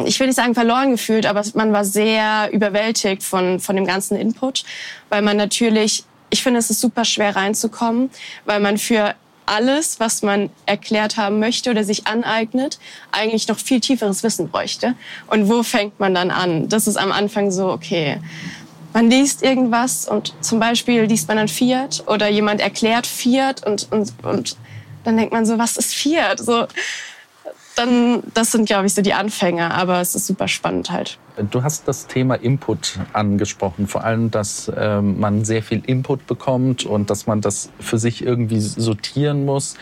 ich 0.05 0.19
will 0.19 0.27
nicht 0.27 0.37
sagen 0.37 0.55
verloren 0.55 0.93
gefühlt, 0.93 1.25
aber 1.25 1.43
man 1.55 1.73
war 1.73 1.85
sehr 1.85 2.51
überwältigt 2.53 3.23
von, 3.23 3.61
von 3.61 3.77
dem 3.77 3.87
ganzen 3.87 4.17
Input, 4.17 4.65
weil 5.09 5.23
man 5.23 5.37
natürlich, 5.37 6.05
ich 6.31 6.43
finde, 6.43 6.59
es 6.59 6.71
ist 6.71 6.81
super 6.81 7.05
schwer 7.05 7.37
reinzukommen, 7.37 8.11
weil 8.45 8.59
man 8.59 8.77
für 8.77 9.15
alles, 9.49 9.99
was 10.01 10.23
man 10.23 10.51
erklärt 10.67 11.17
haben 11.17 11.39
möchte 11.39 11.71
oder 11.71 11.85
sich 11.85 12.07
aneignet, 12.07 12.79
eigentlich 13.13 13.49
noch 13.49 13.59
viel 13.59 13.81
tieferes 13.81 14.23
Wissen 14.23 14.49
bräuchte. 14.49 14.95
Und 15.27 15.49
wo 15.49 15.63
fängt 15.63 15.99
man 15.99 16.15
dann 16.15 16.31
an? 16.31 16.69
Das 16.69 16.87
ist 16.87 16.97
am 16.97 17.13
Anfang 17.13 17.51
so, 17.51 17.71
okay, 17.71 18.21
man 18.93 19.11
liest 19.11 19.43
irgendwas 19.43 20.09
und 20.09 20.35
zum 20.41 20.61
Beispiel 20.61 21.03
liest 21.03 21.29
man 21.29 21.37
dann 21.37 21.49
Fiat 21.49 22.05
oder 22.07 22.29
jemand 22.29 22.61
erklärt 22.61 23.07
Fiat 23.07 23.67
und, 23.67 23.89
und, 23.91 24.13
und 24.23 24.57
dann 25.05 25.17
denkt 25.17 25.33
man 25.33 25.47
so, 25.47 25.59
was 25.59 25.77
ist 25.77 25.95
Fiat? 25.95 26.41
So, 26.41 26.67
dann, 27.77 28.23
das 28.35 28.53
sind, 28.53 28.67
glaube 28.67 28.87
ich, 28.87 28.95
so 28.95 29.03
die 29.03 29.15
Anfänge, 29.15 29.73
aber 29.73 30.01
es 30.01 30.15
ist 30.15 30.27
super 30.27 30.49
spannend 30.49 30.91
halt. 30.91 31.19
Du 31.51 31.63
hast 31.63 31.87
das 31.87 32.07
Thema 32.07 32.35
Input 32.35 32.99
angesprochen, 33.13 33.87
vor 33.87 34.05
allem, 34.05 34.31
dass 34.31 34.71
ähm, 34.77 35.21
man 35.21 35.45
sehr 35.45 35.63
viel 35.63 35.83
Input 35.87 36.27
bekommt 36.27 36.85
und 36.85 37.11
dass 37.11 37.27
man 37.27 37.41
das 37.41 37.71
für 37.79 37.99
sich 37.99 38.25
irgendwie 38.25 38.61
sortieren 38.61 39.45
muss. 39.45 39.77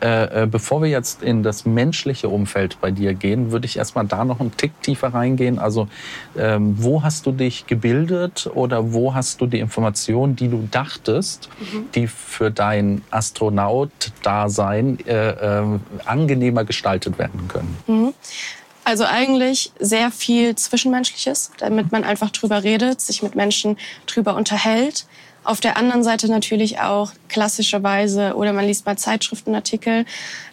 Äh, 0.00 0.42
äh, 0.42 0.46
bevor 0.46 0.82
wir 0.82 0.88
jetzt 0.88 1.22
in 1.22 1.42
das 1.42 1.64
menschliche 1.64 2.28
Umfeld 2.28 2.80
bei 2.80 2.90
dir 2.90 3.14
gehen, 3.14 3.52
würde 3.52 3.66
ich 3.66 3.78
erstmal 3.78 4.06
da 4.06 4.24
noch 4.24 4.40
einen 4.40 4.56
Tick 4.56 4.80
tiefer 4.82 5.08
reingehen. 5.08 5.58
Also 5.58 5.88
ähm, 6.36 6.74
wo 6.78 7.02
hast 7.02 7.26
du 7.26 7.32
dich 7.32 7.66
gebildet 7.66 8.50
oder 8.54 8.92
wo 8.92 9.14
hast 9.14 9.40
du 9.40 9.46
die 9.46 9.60
Informationen, 9.60 10.36
die 10.36 10.48
du 10.48 10.68
dachtest, 10.70 11.48
mhm. 11.60 11.86
die 11.94 12.06
für 12.06 12.50
dein 12.50 13.02
Astronaut-Dasein 13.10 14.98
äh, 15.06 15.30
äh, 15.30 15.64
angenehmer 16.04 16.64
gestaltet 16.64 17.18
werden 17.18 17.48
können? 17.48 17.76
Mhm. 17.86 18.14
Also 18.88 19.04
eigentlich 19.04 19.70
sehr 19.78 20.10
viel 20.10 20.54
Zwischenmenschliches, 20.54 21.50
damit 21.58 21.92
man 21.92 22.04
einfach 22.04 22.30
drüber 22.30 22.62
redet, 22.62 23.02
sich 23.02 23.22
mit 23.22 23.34
Menschen 23.34 23.76
drüber 24.06 24.34
unterhält. 24.34 25.04
Auf 25.48 25.60
der 25.60 25.78
anderen 25.78 26.04
Seite 26.04 26.28
natürlich 26.28 26.78
auch 26.78 27.12
klassischerweise, 27.30 28.34
oder 28.34 28.52
man 28.52 28.66
liest 28.66 28.84
mal 28.84 28.98
Zeitschriftenartikel, 28.98 30.04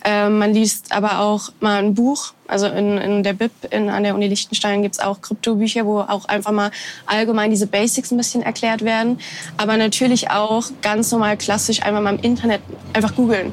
äh, 0.05 0.29
man 0.29 0.53
liest 0.53 0.93
aber 0.93 1.19
auch 1.19 1.51
mal 1.59 1.83
ein 1.83 1.95
Buch. 1.95 2.31
Also 2.47 2.67
in, 2.67 2.97
in 2.99 3.21
der 3.21 3.33
BIP 3.33 3.51
in, 3.71 3.89
an 3.89 4.03
der 4.03 4.15
Uni 4.15 4.29
Liechtenstein 4.29 4.83
gibt's 4.83 4.99
auch 4.99 5.19
Kryptobücher, 5.19 5.85
wo 5.85 5.99
auch 5.99 6.23
einfach 6.29 6.53
mal 6.53 6.71
allgemein 7.07 7.49
diese 7.49 7.67
Basics 7.67 8.11
ein 8.11 8.17
bisschen 8.17 8.41
erklärt 8.41 8.85
werden. 8.85 9.19
Aber 9.57 9.75
natürlich 9.75 10.31
auch 10.31 10.63
ganz 10.81 11.11
normal 11.11 11.35
klassisch 11.35 11.83
einfach 11.83 11.99
mal 11.99 12.15
im 12.15 12.21
Internet 12.21 12.61
einfach 12.93 13.15
googeln 13.15 13.51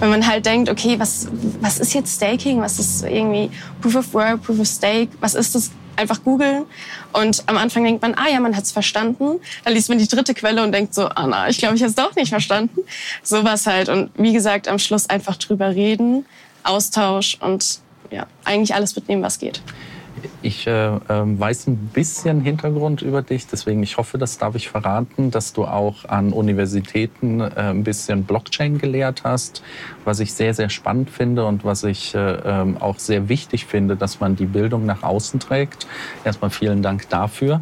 wenn 0.00 0.10
man 0.10 0.26
halt 0.26 0.44
denkt, 0.44 0.68
okay, 0.68 0.98
was, 0.98 1.28
was 1.60 1.78
ist 1.78 1.94
jetzt 1.94 2.16
Staking? 2.16 2.60
Was 2.60 2.78
ist 2.78 3.04
irgendwie 3.04 3.48
Proof 3.80 3.94
of 3.94 4.12
Work, 4.12 4.42
Proof 4.42 4.58
of 4.60 4.66
Stake? 4.66 5.12
Was 5.20 5.34
ist 5.34 5.54
das? 5.54 5.70
Einfach 5.96 6.22
googeln. 6.22 6.64
Und 7.12 7.42
am 7.46 7.56
Anfang 7.56 7.84
denkt 7.84 8.02
man, 8.02 8.14
ah 8.14 8.28
ja, 8.30 8.40
man 8.40 8.56
hat 8.56 8.64
es 8.64 8.72
verstanden. 8.72 9.40
Dann 9.64 9.72
liest 9.74 9.88
man 9.88 9.98
die 9.98 10.08
dritte 10.08 10.34
Quelle 10.34 10.62
und 10.62 10.72
denkt 10.72 10.94
so, 10.94 11.06
ah 11.06 11.26
na, 11.26 11.48
ich 11.48 11.58
glaube, 11.58 11.76
ich 11.76 11.82
habe 11.82 11.90
es 11.90 11.94
doch 11.94 12.14
nicht 12.16 12.30
verstanden. 12.30 12.80
Sowas 13.22 13.66
halt. 13.66 13.88
Und 13.88 14.10
wie 14.16 14.32
gesagt, 14.32 14.68
am 14.68 14.78
Schluss 14.78 15.08
einfach 15.08 15.36
drüber 15.36 15.70
reden, 15.70 16.26
Austausch 16.62 17.36
und 17.40 17.80
ja, 18.10 18.26
eigentlich 18.44 18.74
alles 18.74 18.96
mitnehmen, 18.96 19.22
was 19.22 19.38
geht. 19.38 19.60
Ich 20.42 20.66
äh, 20.66 20.86
äh, 20.86 21.00
weiß 21.08 21.66
ein 21.68 21.76
bisschen 21.92 22.40
Hintergrund 22.40 23.02
über 23.02 23.22
dich, 23.22 23.46
deswegen 23.46 23.82
ich 23.82 23.96
hoffe, 23.96 24.18
das 24.18 24.38
darf 24.38 24.54
ich 24.54 24.68
verraten, 24.68 25.30
dass 25.30 25.52
du 25.52 25.64
auch 25.64 26.04
an 26.06 26.32
Universitäten 26.32 27.40
äh, 27.40 27.50
ein 27.56 27.84
bisschen 27.84 28.24
Blockchain 28.24 28.78
gelehrt 28.78 29.24
hast, 29.24 29.62
was 30.04 30.20
ich 30.20 30.32
sehr, 30.32 30.54
sehr 30.54 30.70
spannend 30.70 31.10
finde 31.10 31.46
und 31.46 31.64
was 31.64 31.84
ich 31.84 32.14
äh, 32.14 32.18
ähm, 32.18 32.76
auch 32.78 32.98
sehr 32.98 33.28
wichtig 33.28 33.66
finde, 33.66 33.96
dass 33.96 34.20
man 34.20 34.36
die 34.36 34.46
Bildung 34.46 34.86
nach 34.86 35.02
außen 35.02 35.40
trägt. 35.40 35.86
Erstmal 36.24 36.50
vielen 36.50 36.82
Dank 36.82 37.08
dafür. 37.08 37.60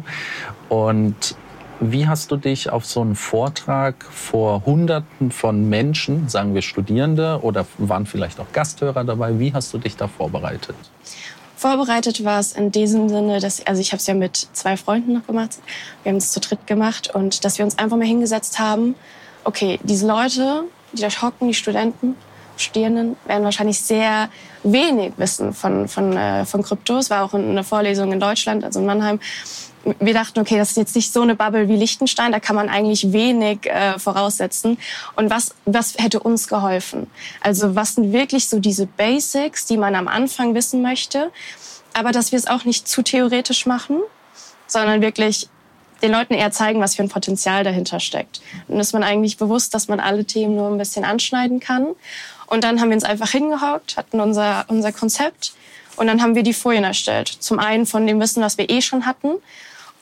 Und 0.69 1.35
wie 1.79 2.07
hast 2.07 2.31
du 2.31 2.37
dich 2.37 2.69
auf 2.69 2.85
so 2.85 3.01
einen 3.01 3.15
Vortrag 3.15 4.03
vor 4.03 4.65
Hunderten 4.65 5.31
von 5.31 5.69
Menschen, 5.69 6.29
sagen 6.29 6.53
wir 6.53 6.61
Studierende 6.61 7.39
oder 7.41 7.65
waren 7.77 8.05
vielleicht 8.05 8.39
auch 8.39 8.51
Gasthörer 8.53 9.03
dabei, 9.03 9.37
wie 9.39 9.53
hast 9.53 9.73
du 9.73 9.77
dich 9.77 9.97
da 9.97 10.07
vorbereitet? 10.07 10.75
Vorbereitet 11.63 12.25
war 12.25 12.41
es 12.41 12.51
in 12.51 12.73
diesem 12.73 13.07
Sinne, 13.07 13.39
dass, 13.39 13.65
also 13.65 13.79
ich 13.79 13.93
habe 13.93 14.01
es 14.01 14.05
ja 14.05 14.13
mit 14.13 14.35
zwei 14.51 14.75
Freunden 14.75 15.13
noch 15.13 15.25
gemacht. 15.25 15.59
Wir 16.03 16.09
haben 16.09 16.17
es 16.17 16.33
zu 16.33 16.41
dritt 16.41 16.67
gemacht 16.67 17.15
und 17.15 17.45
dass 17.45 17.57
wir 17.57 17.63
uns 17.63 17.77
einfach 17.77 17.95
mal 17.95 18.05
hingesetzt 18.05 18.59
haben. 18.59 18.95
Okay, 19.45 19.79
diese 19.81 20.05
Leute, 20.05 20.65
die 20.91 21.01
da 21.01 21.07
hocken, 21.07 21.47
die 21.47 21.53
Studenten, 21.53 22.17
Studierenden, 22.57 23.15
werden 23.25 23.45
wahrscheinlich 23.45 23.79
sehr 23.79 24.27
wenig 24.63 25.13
wissen 25.15 25.53
von, 25.53 25.87
von, 25.87 26.17
äh, 26.17 26.43
von 26.43 26.63
Kryptos. 26.63 27.09
War 27.09 27.23
auch 27.23 27.33
in 27.33 27.51
einer 27.51 27.63
Vorlesung 27.63 28.11
in 28.11 28.19
Deutschland, 28.19 28.65
also 28.65 28.81
in 28.81 28.85
Mannheim 28.85 29.21
wir 29.99 30.13
dachten, 30.13 30.39
okay, 30.39 30.57
das 30.57 30.71
ist 30.71 30.77
jetzt 30.77 30.95
nicht 30.95 31.11
so 31.11 31.21
eine 31.21 31.35
Bubble 31.35 31.67
wie 31.67 31.75
Liechtenstein, 31.75 32.31
da 32.31 32.39
kann 32.39 32.55
man 32.55 32.69
eigentlich 32.69 33.11
wenig 33.11 33.65
äh, 33.65 33.99
voraussetzen. 33.99 34.77
Und 35.15 35.29
was, 35.29 35.55
was 35.65 35.95
hätte 35.97 36.19
uns 36.19 36.47
geholfen? 36.47 37.07
Also 37.41 37.75
was 37.75 37.95
sind 37.95 38.13
wirklich 38.13 38.47
so 38.47 38.59
diese 38.59 38.85
Basics, 38.85 39.65
die 39.65 39.77
man 39.77 39.95
am 39.95 40.07
Anfang 40.07 40.55
wissen 40.55 40.81
möchte, 40.81 41.31
aber 41.93 42.11
dass 42.11 42.31
wir 42.31 42.39
es 42.39 42.47
auch 42.47 42.65
nicht 42.65 42.87
zu 42.87 43.01
theoretisch 43.01 43.65
machen, 43.65 43.99
sondern 44.67 45.01
wirklich 45.01 45.49
den 46.01 46.11
Leuten 46.11 46.33
eher 46.33 46.51
zeigen, 46.51 46.81
was 46.81 46.95
für 46.95 47.03
ein 47.03 47.09
Potenzial 47.09 47.63
dahinter 47.63 47.99
steckt. 47.99 48.41
Und 48.67 48.79
ist 48.79 48.93
man 48.93 49.03
eigentlich 49.03 49.37
bewusst, 49.37 49.73
dass 49.73 49.87
man 49.87 49.99
alle 49.99 50.25
Themen 50.25 50.55
nur 50.55 50.69
ein 50.69 50.77
bisschen 50.77 51.05
anschneiden 51.05 51.59
kann. 51.59 51.87
Und 52.47 52.63
dann 52.63 52.81
haben 52.81 52.89
wir 52.89 52.95
uns 52.95 53.05
einfach 53.05 53.29
hingehockt, 53.29 53.95
hatten 53.95 54.19
unser, 54.19 54.65
unser 54.67 54.91
Konzept 54.91 55.53
und 55.95 56.07
dann 56.07 56.21
haben 56.21 56.35
wir 56.35 56.43
die 56.43 56.53
Folien 56.53 56.83
erstellt. 56.83 57.27
Zum 57.27 57.59
einen 57.59 57.85
von 57.85 58.05
dem 58.07 58.19
Wissen, 58.19 58.41
was 58.41 58.57
wir 58.57 58.69
eh 58.69 58.81
schon 58.81 59.05
hatten, 59.05 59.35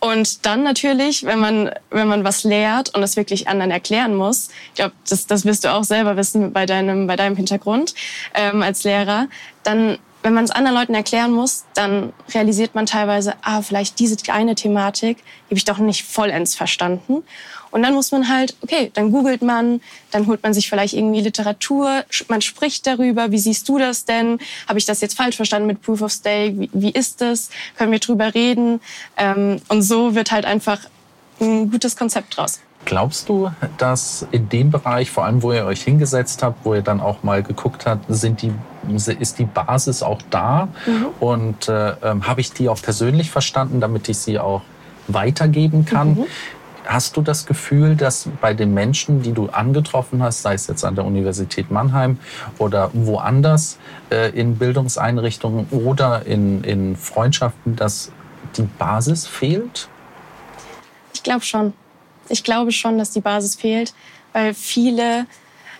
und 0.01 0.48
dann 0.48 0.63
natürlich, 0.63 1.25
wenn 1.25 1.39
man, 1.39 1.72
wenn 1.91 2.08
man 2.08 2.24
was 2.24 2.43
lehrt 2.43 2.93
und 2.96 3.03
es 3.03 3.15
wirklich 3.15 3.48
anderen 3.48 3.70
erklären 3.70 4.15
muss, 4.15 4.50
ich 4.70 4.75
glaube, 4.75 4.93
das, 5.08 5.27
das 5.27 5.46
wirst 5.46 5.63
du 5.63 5.72
auch 5.72 5.84
selber 5.84 6.17
wissen 6.17 6.51
bei 6.51 6.65
deinem, 6.65 7.05
bei 7.05 7.15
deinem 7.15 7.36
Hintergrund 7.36 7.93
ähm, 8.34 8.63
als 8.63 8.84
Lehrer, 8.84 9.27
dann 9.63 10.00
wenn 10.24 10.34
man 10.34 10.43
es 10.43 10.51
anderen 10.51 10.77
Leuten 10.77 10.93
erklären 10.93 11.31
muss, 11.31 11.65
dann 11.74 12.13
realisiert 12.34 12.75
man 12.75 12.86
teilweise, 12.86 13.34
ah, 13.41 13.62
vielleicht 13.62 13.98
diese 14.00 14.15
eine 14.31 14.55
Thematik, 14.55 15.17
die 15.17 15.46
habe 15.46 15.55
ich 15.55 15.65
doch 15.65 15.79
nicht 15.79 16.03
vollends 16.03 16.55
verstanden. 16.55 17.24
Und 17.71 17.83
dann 17.83 17.93
muss 17.93 18.11
man 18.11 18.27
halt, 18.29 18.55
okay, 18.61 18.91
dann 18.93 19.11
googelt 19.11 19.41
man, 19.41 19.81
dann 20.11 20.27
holt 20.27 20.43
man 20.43 20.53
sich 20.53 20.69
vielleicht 20.69 20.93
irgendwie 20.93 21.21
Literatur, 21.21 22.03
man 22.27 22.41
spricht 22.41 22.85
darüber, 22.85 23.31
wie 23.31 23.39
siehst 23.39 23.67
du 23.69 23.77
das 23.77 24.05
denn? 24.05 24.39
Habe 24.67 24.79
ich 24.79 24.85
das 24.85 25.01
jetzt 25.01 25.17
falsch 25.17 25.37
verstanden 25.37 25.67
mit 25.67 25.81
Proof 25.81 26.01
of 26.01 26.11
Stake? 26.11 26.59
Wie, 26.59 26.69
wie 26.73 26.91
ist 26.91 27.21
das? 27.21 27.49
Können 27.77 27.91
wir 27.91 27.99
drüber 27.99 28.33
reden? 28.33 28.81
Ähm, 29.17 29.61
und 29.69 29.81
so 29.81 30.15
wird 30.15 30.31
halt 30.31 30.45
einfach 30.45 30.79
ein 31.39 31.71
gutes 31.71 31.95
Konzept 31.95 32.37
draus. 32.37 32.59
Glaubst 32.83 33.29
du, 33.29 33.51
dass 33.77 34.25
in 34.31 34.49
dem 34.49 34.71
Bereich, 34.71 35.11
vor 35.11 35.25
allem 35.25 35.43
wo 35.43 35.53
ihr 35.53 35.65
euch 35.65 35.83
hingesetzt 35.83 36.41
habt, 36.41 36.65
wo 36.65 36.73
ihr 36.73 36.81
dann 36.81 36.99
auch 36.99 37.21
mal 37.21 37.43
geguckt 37.43 37.85
habt, 37.85 38.05
sind 38.09 38.41
die, 38.41 38.51
ist 39.19 39.37
die 39.37 39.45
Basis 39.45 40.01
auch 40.01 40.19
da? 40.31 40.67
Mhm. 40.87 41.05
Und 41.19 41.69
äh, 41.69 41.93
ähm, 42.01 42.27
habe 42.27 42.41
ich 42.41 42.53
die 42.53 42.69
auch 42.69 42.81
persönlich 42.81 43.29
verstanden, 43.29 43.81
damit 43.81 44.09
ich 44.09 44.17
sie 44.17 44.39
auch 44.39 44.63
weitergeben 45.07 45.85
kann? 45.85 46.15
Mhm. 46.15 46.25
Hast 46.91 47.15
du 47.15 47.21
das 47.21 47.45
Gefühl, 47.45 47.95
dass 47.95 48.27
bei 48.41 48.53
den 48.53 48.74
Menschen, 48.74 49.21
die 49.21 49.31
du 49.31 49.48
angetroffen 49.48 50.21
hast, 50.21 50.41
sei 50.41 50.55
es 50.55 50.67
jetzt 50.67 50.83
an 50.83 50.95
der 50.95 51.05
Universität 51.05 51.71
Mannheim 51.71 52.19
oder 52.57 52.91
woanders 52.93 53.77
äh, 54.10 54.38
in 54.38 54.57
Bildungseinrichtungen 54.57 55.67
oder 55.71 56.25
in, 56.25 56.65
in 56.65 56.98
Freundschaften, 56.98 57.77
dass 57.77 58.12
die 58.57 58.63
Basis 58.63 59.25
fehlt? 59.25 59.88
Ich 61.13 61.24
glaube 61.24 61.45
schon. 61.45 61.71
Ich 62.27 62.43
glaube 62.43 62.74
schon, 62.74 62.98
dass 62.98 63.12
die 63.12 63.21
Basis 63.21 63.55
fehlt, 63.55 63.93
weil 64.33 64.53
viele 64.53 65.27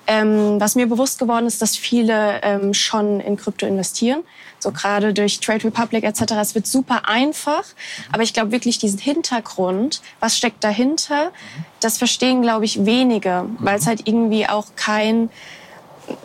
ähm, 0.08 0.60
was 0.60 0.76
mir 0.76 0.88
bewusst 0.88 1.20
geworden 1.20 1.46
ist, 1.46 1.62
dass 1.62 1.76
viele 1.76 2.42
ähm, 2.42 2.74
schon 2.74 3.20
in 3.20 3.38
Krypto 3.38 3.66
investieren. 3.66 4.24
So 4.62 4.72
gerade 4.72 5.14
durch 5.14 5.40
Trade 5.40 5.66
Republic 5.66 6.04
etc. 6.04 6.34
Es 6.40 6.56
wird 6.56 6.68
super 6.68 7.08
einfach. 7.08 7.64
Aber 8.12 8.24
ich 8.24 8.34
glaube 8.34 8.52
wirklich 8.52 8.78
diesen 8.78 9.00
Hintergrund, 9.00 10.02
was 10.20 10.38
steckt 10.38 10.64
dahinter, 10.64 11.32
das 11.80 11.98
verstehen, 11.98 12.42
glaube 12.42 12.66
ich, 12.66 12.86
wenige, 12.86 13.46
weil 13.60 13.80
es 13.80 13.88
halt 13.88 14.08
irgendwie 14.08 14.48
auch 14.48 14.68
kein 14.76 15.30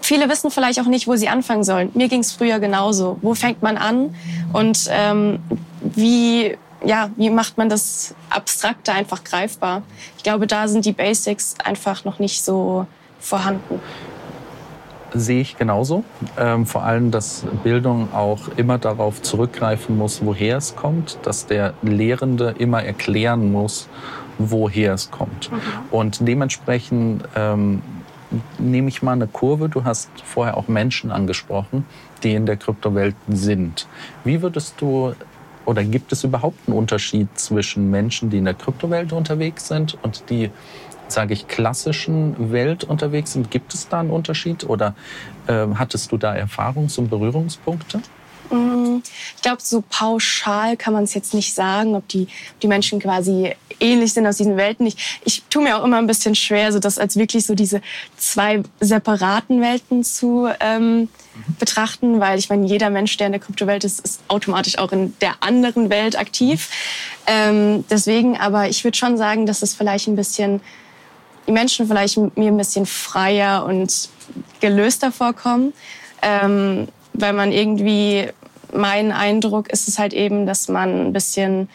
Viele 0.01 0.29
wissen 0.29 0.51
vielleicht 0.51 0.81
auch 0.81 0.87
nicht, 0.87 1.07
wo 1.07 1.15
sie 1.15 1.29
anfangen 1.29 1.63
sollen. 1.63 1.91
Mir 1.95 2.09
ging 2.09 2.21
es 2.21 2.33
früher 2.33 2.59
genauso. 2.59 3.19
Wo 3.23 3.35
fängt 3.35 3.63
man 3.63 3.77
an 3.77 4.17
und 4.53 4.89
ähm, 4.91 5.39
wie 5.81 6.57
ja, 6.85 7.11
wie 7.17 7.31
macht 7.31 7.59
man 7.59 7.69
das 7.69 8.15
Abstrakte 8.31 8.93
einfach 8.93 9.25
greifbar? 9.25 9.83
Ich 10.17 10.23
glaube, 10.23 10.47
da 10.47 10.69
sind 10.69 10.85
die 10.85 10.93
Basics 10.93 11.55
einfach 11.63 12.05
noch 12.05 12.19
nicht 12.19 12.45
so 12.45 12.87
vorhanden. 13.19 13.81
Sehe 15.19 15.41
ich 15.41 15.57
genauso. 15.57 16.05
Ähm, 16.39 16.67
vor 16.67 16.85
allem, 16.85 17.11
dass 17.11 17.45
Bildung 17.63 18.13
auch 18.13 18.49
immer 18.57 18.79
darauf 18.79 19.23
zurückgreifen 19.23 19.97
muss, 19.97 20.25
woher 20.25 20.59
es 20.59 20.77
kommt, 20.77 21.19
dass 21.23 21.47
der 21.47 21.75
Lehrende 21.83 22.55
immer 22.59 22.83
erklären 22.83 23.51
muss, 23.51 23.89
woher 24.39 24.95
es 24.95 25.11
kommt. 25.11 25.51
Mhm. 25.51 25.57
Und 25.91 26.29
dementsprechend 26.29 27.25
ähm, 27.35 27.83
nehme 28.59 28.89
ich 28.89 29.03
mal 29.03 29.13
eine 29.13 29.27
Kurve. 29.27 29.69
Du 29.69 29.85
hast 29.85 30.11
vorher 30.25 30.57
auch 30.57 30.69
Menschen 30.69 31.11
angesprochen, 31.11 31.87
die 32.23 32.35
in 32.35 32.47
der 32.47 32.57
Kryptowelt 32.57 33.17
sind. 33.29 33.87
Wie 34.25 34.43
würdest 34.43 34.75
du 34.81 35.15
oder 35.65 35.83
gibt 35.83 36.13
es 36.13 36.23
überhaupt 36.23 36.69
einen 36.69 36.77
Unterschied 36.77 37.29
zwischen 37.35 37.91
Menschen, 37.91 38.31
die 38.31 38.39
in 38.39 38.45
der 38.45 38.55
Kryptowelt 38.55 39.13
unterwegs 39.13 39.67
sind 39.69 39.99
und 40.03 40.31
die 40.31 40.51
sage 41.09 41.35
ich, 41.35 41.49
klassischen 41.49 42.53
Welt 42.53 42.85
unterwegs 42.85 43.33
sind? 43.33 43.51
Gibt 43.51 43.75
es 43.75 43.89
da 43.89 44.01
einen 44.01 44.11
Unterschied 44.11 44.65
oder 44.65 44.95
äh, 45.47 45.67
hattest 45.75 46.13
du 46.13 46.17
da 46.17 46.35
Erfahrungs- 46.35 46.99
und 46.99 47.09
Berührungspunkte? 47.09 48.01
Mm, 48.51 48.99
ich 49.37 49.43
glaube, 49.43 49.63
so 49.63 49.83
pauschal 49.89 50.77
kann 50.77 50.93
man 50.93 51.05
es 51.05 51.15
jetzt 51.15 51.35
nicht 51.35 51.55
sagen, 51.55 51.95
ob 51.95 52.07
die, 52.09 52.29
die 52.63 52.69
Menschen 52.69 53.01
quasi 53.01 53.55
ähnlich 53.81 54.13
sind 54.13 54.27
aus 54.27 54.37
diesen 54.37 54.57
Welten. 54.57 54.87
Ich, 54.87 55.21
ich 55.25 55.43
tue 55.51 55.63
mir 55.63 55.77
auch 55.77 55.85
immer 55.85 55.99
ein 55.99 56.07
bisschen 56.07 56.35
schwer, 56.35 56.73
so 56.73 56.79
das 56.79 56.99
als 56.99 57.17
wirklich 57.17 57.47
so 57.47 57.55
diese 57.55 57.83
zwei 58.17 58.63
separaten 58.81 59.61
Welten 59.61 60.05
zu 60.05 60.49
ähm, 60.61 61.09
betrachten, 61.59 62.21
weil 62.21 62.39
ich 62.39 62.49
meine, 62.49 62.67
jeder 62.67 62.91
Mensch, 62.91 63.17
der 63.17 63.27
in 63.27 63.33
der 63.33 63.41
Kryptowelt 63.41 63.85
ist, 63.85 64.01
ist 64.01 64.21
automatisch 64.29 64.79
auch 64.79 64.93
in 64.93 65.15
der 65.21 65.43
anderen 65.43 65.91
Welt 65.91 66.19
aktiv. 66.19 66.71
Ähm, 67.27 67.85
deswegen, 67.91 68.37
aber 68.39 68.69
ich 68.69 68.85
würde 68.85 68.97
schon 68.97 69.19
sagen, 69.19 69.47
dass 69.47 69.63
es 69.63 69.75
vielleicht 69.75 70.09
ein 70.09 70.17
bisschen, 70.17 70.61
die 71.47 71.53
Menschen 71.53 71.87
vielleicht 71.87 72.17
mir 72.17 72.49
ein 72.49 72.57
bisschen 72.57 72.87
freier 72.87 73.65
und 73.65 74.09
gelöster 74.61 75.13
vorkommen. 75.13 75.73
Ähm, 76.23 76.89
weil 77.19 77.33
man 77.33 77.53
irgendwie, 77.53 78.29
mein 78.73 79.13
Eindruck 79.13 79.69
ist 79.69 79.89
es 79.89 79.99
halt 79.99 80.13
eben, 80.13 80.47
dass 80.47 80.69
man 80.69 81.07
ein 81.07 81.13
bisschen, 81.13 81.69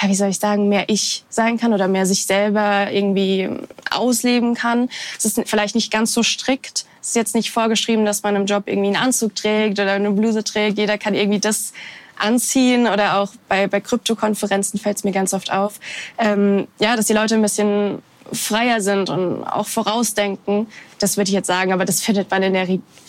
ja, 0.00 0.08
wie 0.08 0.14
soll 0.14 0.28
ich 0.28 0.38
sagen, 0.38 0.68
mehr 0.68 0.84
ich 0.88 1.24
sein 1.28 1.58
kann 1.58 1.72
oder 1.72 1.88
mehr 1.88 2.06
sich 2.06 2.26
selber 2.26 2.90
irgendwie 2.90 3.48
ausleben 3.90 4.54
kann. 4.54 4.88
Es 5.16 5.24
ist 5.24 5.40
vielleicht 5.46 5.74
nicht 5.74 5.92
ganz 5.92 6.12
so 6.12 6.22
strikt. 6.22 6.86
Es 7.00 7.08
ist 7.08 7.16
jetzt 7.16 7.34
nicht 7.34 7.50
vorgeschrieben, 7.50 8.04
dass 8.04 8.22
man 8.22 8.36
im 8.36 8.46
Job 8.46 8.64
irgendwie 8.66 8.88
einen 8.88 8.96
Anzug 8.96 9.34
trägt 9.34 9.78
oder 9.78 9.92
eine 9.92 10.10
Bluse 10.10 10.44
trägt. 10.44 10.78
Jeder 10.78 10.98
kann 10.98 11.14
irgendwie 11.14 11.40
das 11.40 11.72
anziehen 12.18 12.88
oder 12.88 13.18
auch 13.18 13.32
bei, 13.48 13.68
bei 13.68 13.80
Krypto-Konferenzen 13.80 14.78
fällt 14.80 14.96
es 14.96 15.04
mir 15.04 15.12
ganz 15.12 15.32
oft 15.34 15.52
auf, 15.52 15.78
ähm, 16.18 16.66
ja, 16.80 16.96
dass 16.96 17.06
die 17.06 17.12
Leute 17.12 17.36
ein 17.36 17.42
bisschen 17.42 18.02
freier 18.32 18.80
sind 18.80 19.10
und 19.10 19.44
auch 19.44 19.66
vorausdenken. 19.66 20.66
Das 20.98 21.16
würde 21.16 21.28
ich 21.28 21.34
jetzt 21.34 21.46
sagen, 21.46 21.72
aber 21.72 21.84
das 21.84 22.00
findet 22.00 22.30
man 22.30 22.42
in 22.42 22.52
der 22.52 22.66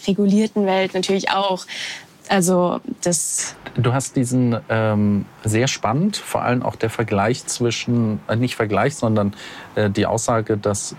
regulierten 0.08 0.66
Welt 0.66 0.94
natürlich 0.94 1.32
auch. 1.32 1.66
Also 2.30 2.80
das. 3.02 3.56
Du 3.76 3.92
hast 3.92 4.16
diesen 4.16 4.58
ähm, 4.70 5.26
sehr 5.44 5.68
spannend, 5.68 6.18
vor 6.18 6.44
allem 6.44 6.62
auch 6.62 6.76
der 6.76 6.92
Vergleich 6.92 7.46
zwischen, 7.48 8.20
äh, 8.28 8.36
nicht 8.36 8.56
Vergleich, 8.56 8.96
sondern 8.96 9.34
äh, 9.76 9.90
die 9.90 10.06
Aussage, 10.06 10.56
dass 10.56 10.96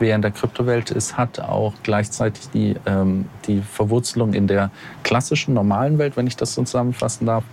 wer 0.00 0.16
in 0.16 0.22
der 0.22 0.32
Kryptowelt 0.32 0.90
ist, 0.90 1.16
hat 1.16 1.38
auch 1.38 1.74
gleichzeitig 1.84 2.50
die, 2.50 2.74
ähm, 2.86 3.26
die 3.46 3.60
Verwurzelung 3.60 4.34
in 4.34 4.48
der 4.48 4.70
klassischen, 5.04 5.54
normalen 5.54 5.98
Welt, 5.98 6.16
wenn 6.16 6.26
ich 6.26 6.36
das 6.36 6.54
so 6.54 6.64
zusammenfassen 6.64 7.26
darf. 7.26 7.44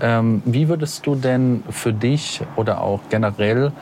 Ähm, 0.00 0.42
wie 0.46 0.68
würdest 0.68 1.06
du 1.06 1.14
denn 1.14 1.62
für 1.68 1.92
dich 1.92 2.40
oder 2.56 2.80
auch 2.80 3.00
generell 3.10 3.72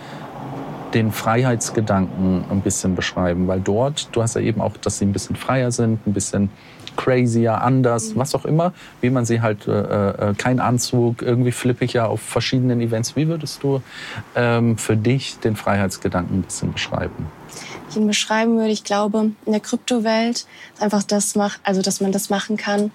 den 0.94 1.12
Freiheitsgedanken 1.12 2.44
ein 2.50 2.60
bisschen 2.60 2.94
beschreiben, 2.94 3.46
weil 3.48 3.60
dort, 3.60 4.08
du 4.12 4.22
hast 4.22 4.34
ja 4.34 4.40
eben 4.40 4.60
auch, 4.60 4.76
dass 4.76 4.98
sie 4.98 5.06
ein 5.06 5.12
bisschen 5.12 5.36
freier 5.36 5.70
sind, 5.70 6.06
ein 6.06 6.12
bisschen 6.12 6.50
crazier, 6.96 7.62
anders, 7.62 8.14
mhm. 8.14 8.20
was 8.20 8.34
auch 8.34 8.44
immer, 8.44 8.72
wie 9.00 9.10
man 9.10 9.24
sie 9.24 9.40
halt, 9.40 9.66
äh, 9.66 10.30
äh, 10.30 10.34
kein 10.34 10.60
Anzug, 10.60 11.22
irgendwie 11.22 11.52
flippig 11.52 11.98
auf 11.98 12.20
verschiedenen 12.20 12.80
Events. 12.80 13.16
Wie 13.16 13.28
würdest 13.28 13.62
du 13.62 13.82
ähm, 14.34 14.76
für 14.76 14.96
dich 14.96 15.38
den 15.38 15.56
Freiheitsgedanken 15.56 16.38
ein 16.38 16.42
bisschen 16.42 16.72
beschreiben? 16.72 17.26
Ich 17.88 17.96
ihn 17.96 18.06
beschreiben 18.06 18.56
würde, 18.56 18.70
ich 18.70 18.84
glaube, 18.84 19.32
in 19.44 19.52
der 19.52 19.60
Kryptowelt 19.60 20.46
einfach 20.78 21.02
das 21.02 21.34
macht, 21.34 21.60
also 21.64 21.82
dass 21.82 22.00
man 22.00 22.12
das 22.12 22.30
machen 22.30 22.56
kann, 22.56 22.90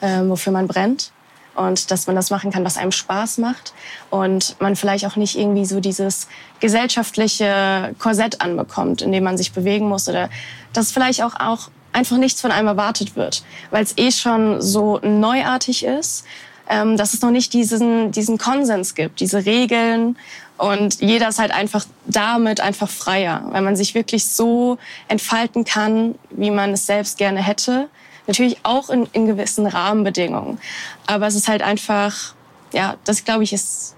äh, 0.00 0.22
wofür 0.22 0.52
man 0.52 0.68
brennt 0.68 1.12
und 1.58 1.90
dass 1.90 2.06
man 2.06 2.14
das 2.14 2.30
machen 2.30 2.52
kann, 2.52 2.64
was 2.64 2.76
einem 2.76 2.92
Spaß 2.92 3.38
macht 3.38 3.72
und 4.10 4.56
man 4.60 4.76
vielleicht 4.76 5.04
auch 5.06 5.16
nicht 5.16 5.36
irgendwie 5.36 5.64
so 5.64 5.80
dieses 5.80 6.28
gesellschaftliche 6.60 7.94
Korsett 7.98 8.40
anbekommt, 8.40 9.02
in 9.02 9.10
dem 9.10 9.24
man 9.24 9.36
sich 9.36 9.52
bewegen 9.52 9.88
muss 9.88 10.08
oder 10.08 10.30
dass 10.72 10.92
vielleicht 10.92 11.22
auch, 11.22 11.34
auch 11.40 11.68
einfach 11.92 12.16
nichts 12.16 12.40
von 12.40 12.52
einem 12.52 12.68
erwartet 12.68 13.16
wird, 13.16 13.42
weil 13.70 13.82
es 13.82 13.98
eh 13.98 14.12
schon 14.12 14.62
so 14.62 15.00
neuartig 15.02 15.84
ist, 15.84 16.24
ähm, 16.68 16.96
dass 16.96 17.12
es 17.12 17.22
noch 17.22 17.30
nicht 17.32 17.52
diesen, 17.52 18.12
diesen 18.12 18.38
Konsens 18.38 18.94
gibt, 18.94 19.18
diese 19.18 19.44
Regeln 19.44 20.16
und 20.58 21.00
jeder 21.00 21.28
ist 21.28 21.40
halt 21.40 21.50
einfach 21.50 21.86
damit 22.06 22.60
einfach 22.60 22.88
freier, 22.88 23.42
weil 23.50 23.62
man 23.62 23.74
sich 23.74 23.94
wirklich 23.96 24.28
so 24.28 24.78
entfalten 25.08 25.64
kann, 25.64 26.14
wie 26.30 26.52
man 26.52 26.72
es 26.74 26.86
selbst 26.86 27.18
gerne 27.18 27.42
hätte 27.42 27.88
Natürlich 28.28 28.58
auch 28.62 28.90
in, 28.90 29.08
in 29.12 29.26
gewissen 29.26 29.66
Rahmenbedingungen. 29.66 30.60
Aber 31.06 31.26
es 31.26 31.34
ist 31.34 31.48
halt 31.48 31.62
einfach, 31.62 32.34
ja, 32.72 32.96
das 33.04 33.24
glaube 33.24 33.42
ich 33.42 33.52
ist 33.52 33.96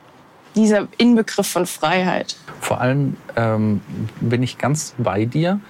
dieser 0.55 0.89
Inbegriff 0.99 1.47
von 1.47 1.67
Freiheit. 1.67 2.37
Vor 2.61 2.81
allem 2.81 3.17
ähm, 3.37 3.81
bin 4.21 4.43
ich 4.43 4.59
ganz 4.59 4.95
bei 4.99 5.25
dir, 5.25 5.61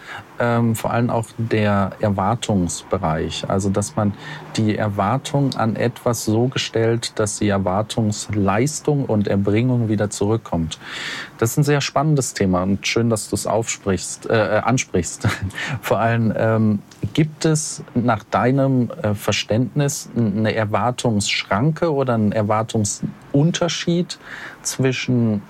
ähm, 0.41 0.75
vor 0.75 0.93
allem 0.93 1.09
auch 1.11 1.27
der 1.39 1.93
Erwartungsbereich. 2.01 3.45
Also, 3.49 3.71
dass 3.71 3.95
man 3.95 4.13
die 4.57 4.77
Erwartung 4.77 5.55
an 5.55 5.77
etwas 5.77 6.25
so 6.25 6.49
gestellt, 6.49 7.13
dass 7.17 7.39
die 7.39 7.49
Erwartungsleistung 7.49 9.05
und 9.05 9.29
Erbringung 9.29 9.89
wieder 9.89 10.11
zurückkommt. 10.11 10.79
Das 11.39 11.53
ist 11.53 11.59
ein 11.59 11.65
sehr 11.65 11.81
spannendes 11.81 12.35
Thema 12.35 12.63
und 12.63 12.87
schön, 12.87 13.09
dass 13.09 13.29
du 13.29 13.37
es 13.37 13.47
aufsprichst, 13.47 14.29
äh, 14.29 14.57
äh 14.57 14.61
ansprichst. 14.61 15.29
vor 15.81 15.99
allem 16.01 16.33
ähm, 16.37 16.79
gibt 17.15 17.45
es 17.45 17.85
nach 17.95 18.25
deinem 18.25 18.91
äh, 19.03 19.15
Verständnis 19.15 20.11
eine 20.17 20.55
Erwartungsschranke 20.55 21.93
oder 21.93 22.15
einen 22.15 22.33
Erwartungsunterschied 22.33 24.19
zwischen 24.63 25.43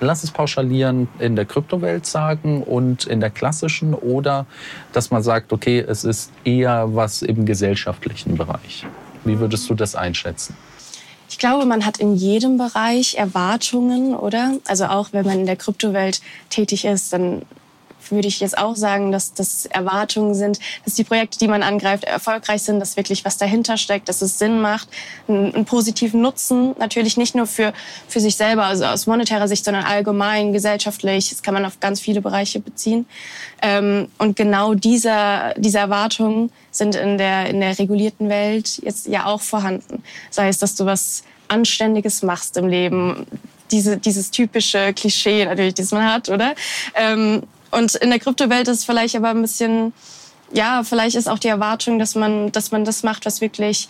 lass 0.00 0.24
es 0.24 0.30
pauschalieren, 0.30 1.08
in 1.18 1.36
der 1.36 1.44
Kryptowelt 1.44 2.06
sagen 2.06 2.62
und 2.62 3.04
in 3.04 3.20
der 3.20 3.30
klassischen 3.30 3.94
oder 3.94 4.46
dass 4.92 5.10
man 5.10 5.22
sagt, 5.22 5.52
okay, 5.52 5.78
es 5.86 6.04
ist 6.04 6.32
eher 6.44 6.94
was 6.94 7.22
im 7.22 7.44
gesellschaftlichen 7.44 8.36
Bereich. 8.36 8.86
Wie 9.24 9.38
würdest 9.38 9.68
du 9.68 9.74
das 9.74 9.94
einschätzen? 9.94 10.56
Ich 11.28 11.38
glaube, 11.38 11.64
man 11.64 11.86
hat 11.86 11.98
in 11.98 12.16
jedem 12.16 12.58
Bereich 12.58 13.14
Erwartungen, 13.14 14.16
oder? 14.16 14.54
Also 14.66 14.86
auch 14.86 15.12
wenn 15.12 15.24
man 15.24 15.40
in 15.40 15.46
der 15.46 15.56
Kryptowelt 15.56 16.20
tätig 16.48 16.84
ist, 16.84 17.12
dann 17.12 17.42
würde 18.08 18.28
ich 18.28 18.40
jetzt 18.40 18.56
auch 18.58 18.76
sagen, 18.76 19.12
dass 19.12 19.34
das 19.34 19.66
Erwartungen 19.66 20.34
sind, 20.34 20.58
dass 20.84 20.94
die 20.94 21.04
Projekte, 21.04 21.38
die 21.38 21.48
man 21.48 21.62
angreift, 21.62 22.04
erfolgreich 22.04 22.62
sind, 22.62 22.80
dass 22.80 22.96
wirklich 22.96 23.24
was 23.24 23.36
dahinter 23.38 23.76
steckt, 23.76 24.08
dass 24.08 24.22
es 24.22 24.38
Sinn 24.38 24.60
macht, 24.60 24.88
einen, 25.28 25.54
einen 25.54 25.64
positiven 25.64 26.20
Nutzen, 26.20 26.74
natürlich 26.78 27.16
nicht 27.16 27.34
nur 27.34 27.46
für, 27.46 27.72
für 28.08 28.20
sich 28.20 28.36
selber, 28.36 28.64
also 28.64 28.84
aus 28.84 29.06
monetärer 29.06 29.48
Sicht, 29.48 29.64
sondern 29.64 29.84
allgemein, 29.84 30.52
gesellschaftlich, 30.52 31.30
das 31.30 31.42
kann 31.42 31.54
man 31.54 31.64
auf 31.64 31.80
ganz 31.80 32.00
viele 32.00 32.20
Bereiche 32.20 32.60
beziehen. 32.60 33.06
Ähm, 33.62 34.08
und 34.18 34.36
genau 34.36 34.74
dieser, 34.74 35.54
diese 35.56 35.78
Erwartungen 35.78 36.50
sind 36.70 36.94
in 36.94 37.18
der, 37.18 37.46
in 37.50 37.60
der 37.60 37.78
regulierten 37.78 38.28
Welt 38.28 38.80
jetzt 38.82 39.06
ja 39.06 39.26
auch 39.26 39.40
vorhanden. 39.40 40.02
Sei 40.30 40.48
es, 40.48 40.58
dass 40.58 40.74
du 40.74 40.86
was 40.86 41.24
Anständiges 41.48 42.22
machst 42.22 42.56
im 42.56 42.68
Leben, 42.68 43.26
diese, 43.70 43.96
dieses 43.98 44.30
typische 44.30 44.92
Klischee 44.94 45.44
natürlich, 45.44 45.74
das 45.74 45.92
man 45.92 46.04
hat, 46.04 46.28
oder? 46.28 46.54
Ähm, 46.94 47.42
und 47.70 47.94
in 47.96 48.10
der 48.10 48.18
Kryptowelt 48.18 48.68
ist 48.68 48.84
vielleicht 48.84 49.16
aber 49.16 49.30
ein 49.30 49.42
bisschen, 49.42 49.92
ja, 50.52 50.82
vielleicht 50.82 51.16
ist 51.16 51.28
auch 51.28 51.38
die 51.38 51.48
Erwartung, 51.48 51.98
dass 51.98 52.14
man, 52.14 52.52
dass 52.52 52.70
man 52.70 52.84
das 52.84 53.02
macht, 53.02 53.26
was 53.26 53.40
wirklich 53.40 53.88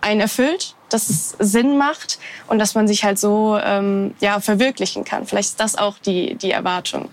einen 0.00 0.20
erfüllt, 0.20 0.74
dass 0.88 1.10
es 1.10 1.36
Sinn 1.38 1.76
macht 1.76 2.18
und 2.48 2.58
dass 2.58 2.74
man 2.74 2.88
sich 2.88 3.04
halt 3.04 3.18
so 3.18 3.58
ähm, 3.62 4.14
ja, 4.20 4.40
verwirklichen 4.40 5.04
kann. 5.04 5.26
Vielleicht 5.26 5.50
ist 5.50 5.60
das 5.60 5.76
auch 5.76 5.98
die, 5.98 6.34
die 6.36 6.50
Erwartung 6.50 7.10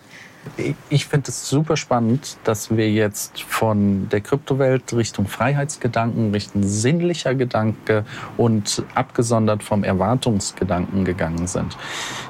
ich 0.89 1.05
finde 1.05 1.29
es 1.29 1.49
super 1.49 1.77
spannend, 1.77 2.37
dass 2.43 2.75
wir 2.75 2.91
jetzt 2.91 3.41
von 3.41 4.09
der 4.09 4.21
Kryptowelt 4.21 4.93
Richtung 4.93 5.27
Freiheitsgedanken, 5.27 6.31
Richtung 6.31 6.63
sinnlicher 6.63 7.35
Gedanke 7.35 8.05
und 8.37 8.83
abgesondert 8.95 9.63
vom 9.63 9.83
Erwartungsgedanken 9.83 11.05
gegangen 11.05 11.47
sind. 11.47 11.77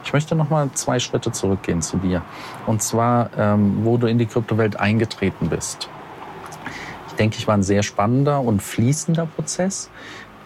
Ich 0.04 0.14
möchte 0.14 0.36
noch 0.36 0.50
mal 0.50 0.70
zwei 0.74 1.00
Schritte 1.00 1.32
zurückgehen 1.32 1.82
zu 1.82 1.98
dir. 1.98 2.22
Und 2.66 2.82
zwar, 2.82 3.30
ähm, 3.38 3.80
wo 3.84 3.98
du 3.98 4.08
in 4.08 4.18
die 4.18 4.26
Kryptowelt 4.26 4.80
eingetreten 4.80 5.50
bist. 5.50 5.90
Ich 7.08 7.14
denke, 7.14 7.38
ich 7.38 7.48
war 7.48 7.56
ein 7.56 7.64
sehr 7.64 7.84
spannender 7.84 8.42
und 8.42 8.62
fließender 8.62 9.26
Prozess. 9.26 9.90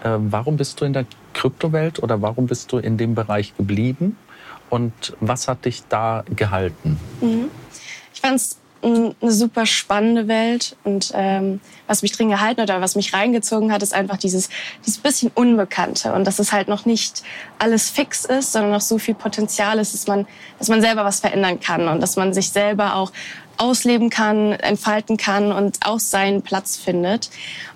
Äh, 0.03 0.17
warum 0.17 0.57
bist 0.57 0.79
du 0.81 0.85
in 0.85 0.93
der 0.93 1.05
Kryptowelt 1.33 2.01
oder 2.01 2.21
warum 2.21 2.47
bist 2.47 2.71
du 2.71 2.77
in 2.77 2.97
dem 2.97 3.15
Bereich 3.15 3.55
geblieben? 3.55 4.17
Und 4.69 5.17
was 5.19 5.49
hat 5.49 5.65
dich 5.65 5.83
da 5.89 6.23
gehalten? 6.33 6.97
Mhm. 7.19 7.51
Ich 8.21 8.27
fand 8.27 8.35
es 8.35 8.57
eine 8.83 9.15
super 9.31 9.65
spannende 9.65 10.27
Welt 10.27 10.75
und 10.83 11.11
ähm, 11.15 11.59
was 11.87 12.03
mich 12.03 12.11
drin 12.11 12.29
gehalten 12.29 12.61
oder 12.61 12.79
was 12.79 12.95
mich 12.95 13.13
reingezogen 13.13 13.71
hat, 13.71 13.81
ist 13.81 13.95
einfach 13.95 14.17
dieses, 14.17 14.49
dieses 14.85 14.99
bisschen 14.99 15.31
Unbekannte 15.33 16.13
und 16.13 16.25
dass 16.25 16.37
es 16.37 16.51
halt 16.51 16.67
noch 16.67 16.85
nicht 16.85 17.23
alles 17.57 17.89
fix 17.89 18.25
ist, 18.25 18.51
sondern 18.51 18.71
noch 18.71 18.81
so 18.81 18.99
viel 18.99 19.15
Potenzial 19.15 19.79
ist, 19.79 19.95
dass 19.95 20.05
man, 20.05 20.27
dass 20.59 20.67
man 20.67 20.81
selber 20.81 21.03
was 21.03 21.19
verändern 21.19 21.59
kann 21.59 21.87
und 21.87 21.99
dass 21.99 22.15
man 22.15 22.31
sich 22.31 22.51
selber 22.51 22.95
auch 22.95 23.11
ausleben 23.57 24.11
kann, 24.11 24.53
entfalten 24.53 25.17
kann 25.17 25.51
und 25.51 25.79
auch 25.83 25.99
seinen 25.99 26.43
Platz 26.43 26.77
findet. 26.77 27.31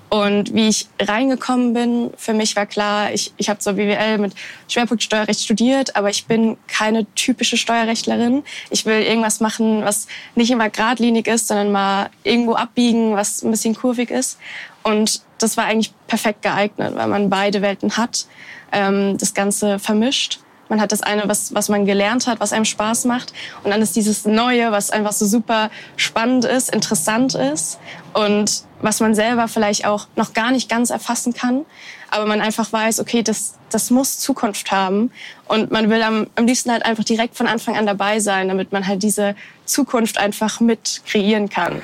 Und 0.09 0.53
wie 0.53 0.67
ich 0.67 0.87
reingekommen 1.01 1.73
bin, 1.73 2.11
für 2.15 2.33
mich 2.33 2.55
war 2.55 2.65
klar, 2.65 3.11
ich, 3.11 3.33
ich 3.37 3.49
habe 3.49 3.61
so 3.61 3.73
BWL 3.73 4.19
mit 4.19 4.33
Schwerpunkt 4.67 5.03
Steuerrecht 5.03 5.41
studiert, 5.41 5.95
aber 5.95 6.09
ich 6.09 6.25
bin 6.25 6.57
keine 6.67 7.05
typische 7.15 7.57
Steuerrechtlerin. 7.57 8.43
Ich 8.69 8.85
will 8.85 9.01
irgendwas 9.01 9.39
machen, 9.39 9.83
was 9.83 10.07
nicht 10.35 10.51
immer 10.51 10.69
geradlinig 10.69 11.27
ist, 11.27 11.47
sondern 11.47 11.71
mal 11.71 12.09
irgendwo 12.23 12.53
abbiegen, 12.53 13.15
was 13.15 13.43
ein 13.43 13.51
bisschen 13.51 13.75
kurvig 13.75 14.11
ist. 14.11 14.37
Und 14.83 15.21
das 15.39 15.57
war 15.57 15.65
eigentlich 15.65 15.91
perfekt 16.07 16.43
geeignet, 16.43 16.93
weil 16.95 17.07
man 17.07 17.29
beide 17.29 17.61
Welten 17.61 17.97
hat, 17.97 18.27
ähm, 18.71 19.17
das 19.17 19.33
Ganze 19.33 19.79
vermischt. 19.79 20.39
Man 20.69 20.81
hat 20.81 20.91
das 20.91 21.01
eine, 21.01 21.27
was, 21.27 21.53
was 21.53 21.69
man 21.69 21.85
gelernt 21.85 22.27
hat, 22.27 22.39
was 22.39 22.53
einem 22.53 22.65
Spaß 22.65 23.05
macht. 23.05 23.33
Und 23.63 23.71
dann 23.71 23.81
ist 23.81 23.95
dieses 23.95 24.25
Neue, 24.25 24.71
was 24.71 24.89
einfach 24.89 25.11
so 25.11 25.25
super 25.25 25.69
spannend 25.95 26.45
ist, 26.45 26.73
interessant 26.73 27.35
ist 27.35 27.79
und 28.13 28.63
was 28.81 28.99
man 28.99 29.15
selber 29.15 29.47
vielleicht 29.47 29.85
auch 29.85 30.07
noch 30.15 30.33
gar 30.33 30.51
nicht 30.51 30.69
ganz 30.69 30.89
erfassen 30.89 31.33
kann. 31.33 31.65
Aber 32.09 32.25
man 32.25 32.41
einfach 32.41 32.71
weiß, 32.71 32.99
okay, 32.99 33.23
das, 33.23 33.55
das 33.69 33.91
muss 33.91 34.19
Zukunft 34.19 34.71
haben. 34.71 35.11
Und 35.47 35.71
man 35.71 35.89
will 35.89 36.01
am, 36.01 36.27
am 36.35 36.45
liebsten 36.45 36.71
halt 36.71 36.85
einfach 36.85 37.03
direkt 37.03 37.35
von 37.35 37.47
Anfang 37.47 37.75
an 37.75 37.85
dabei 37.85 38.19
sein, 38.19 38.47
damit 38.47 38.71
man 38.71 38.87
halt 38.87 39.03
diese 39.03 39.35
Zukunft 39.65 40.17
einfach 40.17 40.59
mit 40.59 41.01
kreieren 41.05 41.49
kann. 41.49 41.81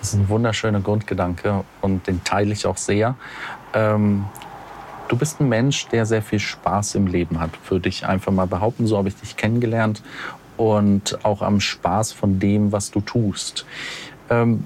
Das 0.00 0.08
ist 0.08 0.14
ein 0.14 0.28
wunderschöner 0.28 0.80
Grundgedanke 0.80 1.64
und 1.80 2.06
den 2.06 2.24
teile 2.24 2.52
ich 2.52 2.66
auch 2.66 2.76
sehr. 2.76 3.14
Ähm, 3.72 4.24
du 5.12 5.18
bist 5.18 5.40
ein 5.40 5.48
Mensch, 5.50 5.88
der 5.88 6.06
sehr 6.06 6.22
viel 6.22 6.38
Spaß 6.38 6.94
im 6.94 7.06
Leben 7.06 7.38
hat, 7.38 7.50
würde 7.68 7.90
ich 7.90 8.06
einfach 8.06 8.32
mal 8.32 8.46
behaupten. 8.46 8.86
So 8.86 8.96
habe 8.96 9.08
ich 9.08 9.16
dich 9.16 9.36
kennengelernt 9.36 10.02
und 10.56 11.22
auch 11.22 11.42
am 11.42 11.60
Spaß 11.60 12.12
von 12.12 12.38
dem, 12.38 12.72
was 12.72 12.90
du 12.90 13.02
tust. 13.02 13.66
Ähm, 14.30 14.64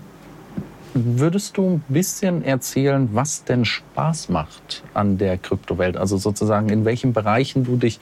würdest 0.95 1.57
du 1.57 1.69
ein 1.69 1.85
bisschen 1.89 2.45
erzählen, 2.45 3.09
was 3.13 3.43
denn 3.43 3.65
Spaß 3.65 4.29
macht 4.29 4.85
an 4.95 5.19
der 5.19 5.37
Kryptowelt? 5.37 5.97
Also 5.97 6.17
sozusagen 6.17 6.69
in 6.69 6.85
welchen 6.85 7.13
Bereichen 7.13 7.65
du 7.65 7.77
dich 7.77 7.99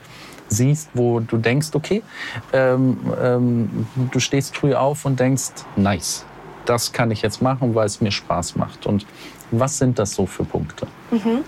siehst, 0.49 0.91
wo 0.93 1.21
du 1.21 1.39
denkst, 1.39 1.69
okay, 1.73 2.03
ähm, 2.53 2.99
ähm, 3.23 3.87
du 4.11 4.21
stehst 4.21 4.55
früh 4.55 4.75
auf 4.75 5.07
und 5.07 5.19
denkst, 5.19 5.65
nice, 5.77 6.27
das 6.67 6.93
kann 6.93 7.11
ich 7.11 7.23
jetzt 7.23 7.41
machen, 7.41 7.75
weil 7.75 7.87
es 7.87 8.03
mir 8.03 8.11
Spaß 8.11 8.57
macht. 8.57 8.85
Und 8.85 9.07
was 9.51 9.79
sind 9.79 9.99
das 9.99 10.15
so 10.15 10.27
für 10.27 10.45
Punkte? 10.45 10.87
Mhm. 11.11 11.43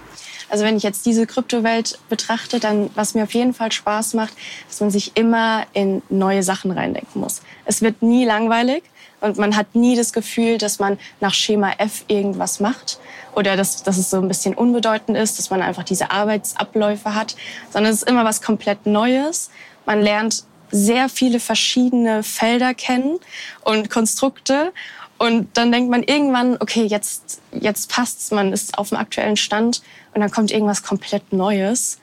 Also 0.49 0.65
wenn 0.65 0.77
ich 0.77 0.83
jetzt 0.83 1.07
diese 1.07 1.27
Kryptowelt 1.27 1.99
betrachte, 2.09 2.61
dann 2.61 2.91
was 2.95 3.15
mir 3.15 3.25
auf 3.25 3.35
jeden 3.35 3.55
Fall 3.55 3.73
Spaß 3.73 4.15
macht, 4.15 4.35
dass 4.69 4.81
man 4.81 4.91
sich 4.91 5.17
immer 5.17 5.65
in 5.73 6.03
neue 6.09 6.43
Sachen 6.43 6.71
reindenken 6.71 7.21
muss. 7.21 7.43
Es 7.65 7.83
wird 7.83 8.03
nie 8.03 8.25
langweilig 8.25 8.85
und 9.21 9.39
man 9.39 9.57
hat 9.57 9.75
nie 9.75 9.97
das 9.97 10.13
Gefühl, 10.13 10.59
dass 10.59 10.79
man 10.79 10.99
nach 11.21 11.35
Schema 11.35 11.73
F 11.79 12.05
irgendwas 12.09 12.61
macht 12.61 12.99
oder 13.35 13.57
dass, 13.57 13.83
dass 13.83 13.99
es 13.99 14.11
so 14.11 14.19
ein 14.19 14.29
bisschen 14.29 14.55
unbedeutend 14.55 15.17
ist, 15.17 15.39
dass 15.39 15.51
man 15.51 15.63
einfach 15.63 15.85
diese 15.85 16.11
Arbeitsabläufe 16.11 17.15
hat, 17.15 17.37
sondern 17.71 17.93
es 17.93 18.03
ist 18.03 18.09
immer 18.09 18.25
was 18.25 18.43
komplett 18.43 18.87
Neues. 18.87 19.51
Man 19.85 20.01
lernt 20.01 20.45
sehr 20.71 21.09
viele 21.09 21.41
verschiedene 21.41 22.23
Felder 22.23 22.75
kennen 22.75 23.19
und 23.63 23.91
Konstrukte 23.91 24.73
und 25.19 25.49
dann 25.57 25.73
denkt 25.73 25.91
man 25.91 26.03
irgendwann, 26.03 26.57
okay, 26.61 26.85
jetzt, 26.85 27.41
jetzt 27.53 27.91
passt's, 27.91 28.31
man 28.31 28.53
ist 28.53 28.77
auf 28.79 28.91
dem 28.91 28.99
aktuellen 28.99 29.37
Stand 29.37 29.83
und 30.15 30.21
dann 30.21 30.31
kommt 30.31 30.51
irgendwas 30.51 30.83
komplett 30.83 31.33
Neues. 31.33 31.99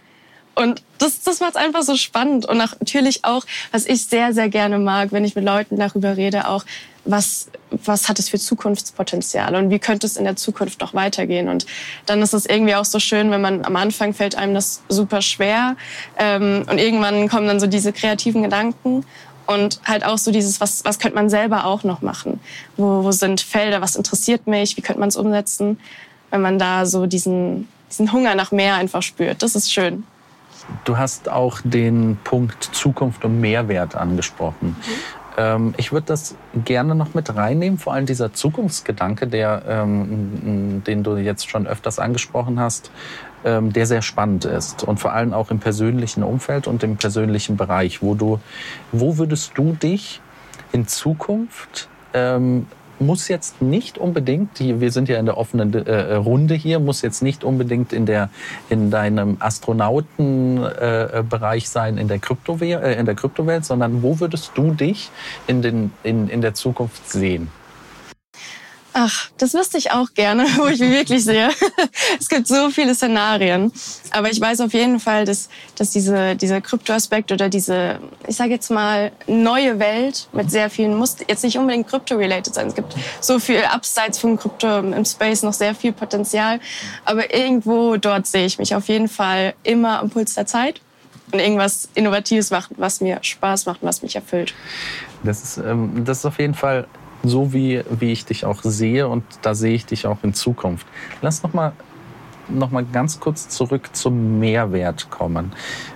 Und 0.56 0.84
das, 1.00 1.22
das 1.22 1.40
macht 1.40 1.52
es 1.52 1.56
einfach 1.56 1.82
so 1.82 1.96
spannend. 1.96 2.46
Und 2.46 2.58
natürlich 2.58 3.26
auch, 3.26 3.44
was 3.72 3.86
ich 3.86 4.06
sehr, 4.06 4.34
sehr 4.34 4.50
gerne 4.50 4.78
mag, 4.78 5.12
wenn 5.12 5.26
ich 5.26 5.36
mit 5.36 5.46
Leuten 5.46 5.78
darüber 5.78 6.16
rede, 6.16 6.48
auch, 6.48 6.64
was, 7.06 7.50
was 7.72 8.08
hat 8.08 8.20
es 8.20 8.30
für 8.30 8.40
Zukunftspotenzial 8.40 9.56
und 9.56 9.70
wie 9.70 9.80
könnte 9.80 10.08
es 10.08 10.16
in 10.16 10.24
der 10.24 10.36
Zukunft 10.36 10.80
noch 10.80 10.94
weitergehen. 10.94 11.50
Und 11.50 11.66
dann 12.06 12.22
ist 12.22 12.34
es 12.34 12.46
irgendwie 12.46 12.76
auch 12.76 12.86
so 12.86 13.00
schön, 13.00 13.30
wenn 13.32 13.42
man 13.42 13.66
am 13.66 13.76
Anfang 13.76 14.14
fällt 14.14 14.36
einem 14.36 14.54
das 14.54 14.84
super 14.90 15.22
schwer 15.22 15.76
ähm, 16.18 16.66
und 16.70 16.78
irgendwann 16.78 17.28
kommen 17.28 17.48
dann 17.48 17.60
so 17.60 17.68
diese 17.68 17.92
kreativen 17.92 18.44
Gedanken 18.44 19.06
und 19.46 19.80
halt 19.86 20.06
auch 20.06 20.18
so 20.18 20.32
dieses, 20.32 20.62
was, 20.62 20.86
was 20.86 21.00
könnte 21.00 21.16
man 21.16 21.30
selber 21.30 21.66
auch 21.66 21.84
noch 21.84 22.02
machen? 22.02 22.40
Wo, 22.78 23.04
wo 23.04 23.12
sind 23.12 23.42
Felder, 23.42 23.82
was 23.82 23.96
interessiert 23.96 24.48
mich, 24.48 24.78
wie 24.78 24.82
könnte 24.82 25.00
man 25.00 25.10
es 25.10 25.16
umsetzen, 25.16 25.80
wenn 26.32 26.42
man 26.42 26.60
da 26.60 26.86
so 26.86 27.06
diesen, 27.06 27.68
diesen 27.90 28.12
Hunger 28.12 28.36
nach 28.36 28.52
mehr 28.52 28.76
einfach 28.76 29.02
spürt. 29.02 29.44
Das 29.44 29.56
ist 29.56 29.72
schön. 29.72 30.04
Du 30.86 30.98
hast 30.98 31.30
auch 31.30 31.60
den 31.64 32.18
Punkt 32.24 32.64
Zukunft 32.64 33.26
und 33.26 33.42
Mehrwert 33.42 33.96
angesprochen. 33.96 34.70
Mhm. 34.80 35.24
Ähm, 35.38 35.74
ich 35.78 35.92
würde 35.92 36.08
das 36.08 36.36
gerne 36.64 36.96
noch 36.96 37.14
mit 37.14 37.36
reinnehmen, 37.36 37.80
vor 37.80 37.94
allem 37.94 38.06
dieser 38.06 38.34
Zukunftsgedanke, 38.34 39.28
der, 39.28 39.64
ähm, 39.68 40.84
den 40.86 41.04
du 41.04 41.18
jetzt 41.18 41.50
schon 41.50 41.68
öfters 41.68 42.00
angesprochen 42.00 42.60
hast, 42.60 42.92
ähm, 43.46 43.74
der 43.74 43.86
sehr 43.86 44.02
spannend 44.02 44.46
ist 44.46 44.84
und 44.84 45.00
vor 45.00 45.14
allem 45.14 45.34
auch 45.34 45.52
im 45.52 45.60
persönlichen 45.60 46.24
Umfeld 46.24 46.68
und 46.68 46.84
im 46.84 46.98
persönlichen 46.98 47.58
Bereich, 47.58 48.02
wo 48.02 48.16
du, 48.16 48.40
wo 48.92 49.18
würdest 49.18 49.52
du 49.56 49.74
dich 49.74 50.22
in 50.72 50.88
Zukunft 50.88 51.90
ähm, 52.14 52.68
muss 53.00 53.28
jetzt 53.28 53.60
nicht 53.62 53.98
unbedingt, 53.98 54.60
wir 54.60 54.92
sind 54.92 55.10
ja 55.10 55.20
in 55.20 55.26
der 55.26 55.38
offenen 55.38 55.74
äh, 55.74 56.14
Runde 56.16 56.56
hier, 56.56 56.80
muss 56.80 57.02
jetzt 57.02 57.22
nicht 57.22 57.44
unbedingt 57.44 57.92
in, 57.92 58.06
der, 58.06 58.30
in 58.70 58.92
deinem 58.92 59.36
Astronautenbereich 59.40 61.64
äh, 61.64 61.68
sein 61.68 61.98
in 61.98 62.08
der, 62.08 62.20
Kryptowelt, 62.20 62.84
äh, 62.84 63.00
in 63.00 63.06
der 63.06 63.16
Kryptowelt, 63.16 63.66
sondern 63.66 64.04
wo 64.04 64.20
würdest 64.20 64.52
du 64.56 64.72
dich 64.72 65.10
in, 65.48 65.62
den, 65.62 65.92
in, 66.04 66.30
in 66.30 66.42
der 66.42 66.54
Zukunft 66.54 67.10
sehen? 67.10 67.50
Ach, 68.96 69.30
das 69.40 69.56
wüsste 69.56 69.80
ich 69.80 69.92
auch 69.92 70.14
gerne, 70.14 70.46
wo 70.58 70.68
ich 70.68 70.80
mich 70.80 70.92
wirklich 70.92 71.24
sehe. 71.24 71.50
es 72.20 72.30
gibt 72.30 72.48
so 72.48 72.70
viele 72.70 72.94
Szenarien. 72.94 73.72
Aber 74.12 74.30
ich 74.30 74.40
weiß 74.40 74.62
auf 74.62 74.74
jeden 74.74 75.00
Fall, 75.00 75.26
dass, 75.26 75.50
dass 75.76 75.90
diese, 75.90 76.36
dieser 76.36 76.62
Kryptoaspekt 76.62 77.32
oder 77.32 77.50
diese, 77.50 78.00
ich 78.28 78.36
sage 78.36 78.52
jetzt 78.52 78.70
mal, 78.70 79.12
neue 79.26 79.80
Welt 79.80 80.28
mit 80.32 80.52
sehr 80.52 80.70
vielen, 80.70 80.96
muss 80.96 81.18
jetzt 81.28 81.44
nicht 81.44 81.58
unbedingt 81.58 81.88
Krypto-related 81.88 82.54
sein. 82.54 82.68
Es 82.68 82.76
gibt 82.76 82.96
so 83.20 83.40
viel 83.40 83.64
abseits 83.64 84.20
von 84.20 84.38
Krypto 84.38 84.80
im 84.80 85.06
Space 85.06 85.42
noch 85.42 85.54
sehr 85.54 85.74
viel 85.74 85.92
Potenzial. 85.92 86.60
Aber 87.04 87.34
irgendwo 87.34 87.98
dort 87.98 88.28
sehe 88.28 88.46
ich 88.46 88.60
mich 88.60 88.76
auf 88.76 88.88
jeden 88.88 89.08
Fall 89.08 89.56
immer 89.64 90.00
am 90.00 90.12
Puls 90.12 90.36
der 90.36 90.46
Zeit 90.46 90.82
und 91.32 91.40
irgendwas 91.40 91.90
Innovatives 91.96 92.52
machen, 92.52 92.76
was 92.78 93.02
mir 93.02 93.18
Spaß 93.22 93.66
macht 93.66 93.82
und 93.82 93.88
was 93.88 94.04
mich 94.04 94.16
erfüllt. 94.16 94.54
Das 95.24 95.42
ist, 95.42 95.58
ähm, 95.58 96.06
das 96.06 96.20
ist 96.20 96.26
auf 96.26 96.38
jeden 96.38 96.54
Fall 96.54 96.88
so 97.24 97.54
wie, 97.54 97.84
wie 97.90 98.12
ich 98.12 98.26
dich 98.26 98.46
auch 98.46 98.62
sehe 98.64 99.08
und 99.08 99.24
da 99.42 99.56
sehe 99.56 99.74
ich 99.74 99.86
dich 99.86 100.06
auch 100.06 100.18
in 100.24 100.34
Zukunft. 100.34 100.86
Lass 101.22 101.42
noch 101.42 101.54
mal, 101.54 101.72
noch 102.50 102.72
mal 102.72 102.86
ganz 102.86 103.20
kurz 103.20 103.50
zurück 103.50 103.90
zum 103.94 104.40
Mehrwert 104.40 105.10
kommen. 105.10 105.54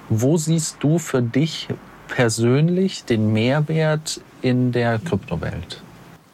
Wo 0.10 0.38
siehst 0.38 0.78
du 0.80 0.98
für 0.98 1.22
dich 1.22 1.68
persönlich 2.08 3.04
den 3.04 3.34
Mehrwert 3.34 4.22
in 4.42 4.72
der 4.72 5.00
Kryptowelt? 5.00 5.82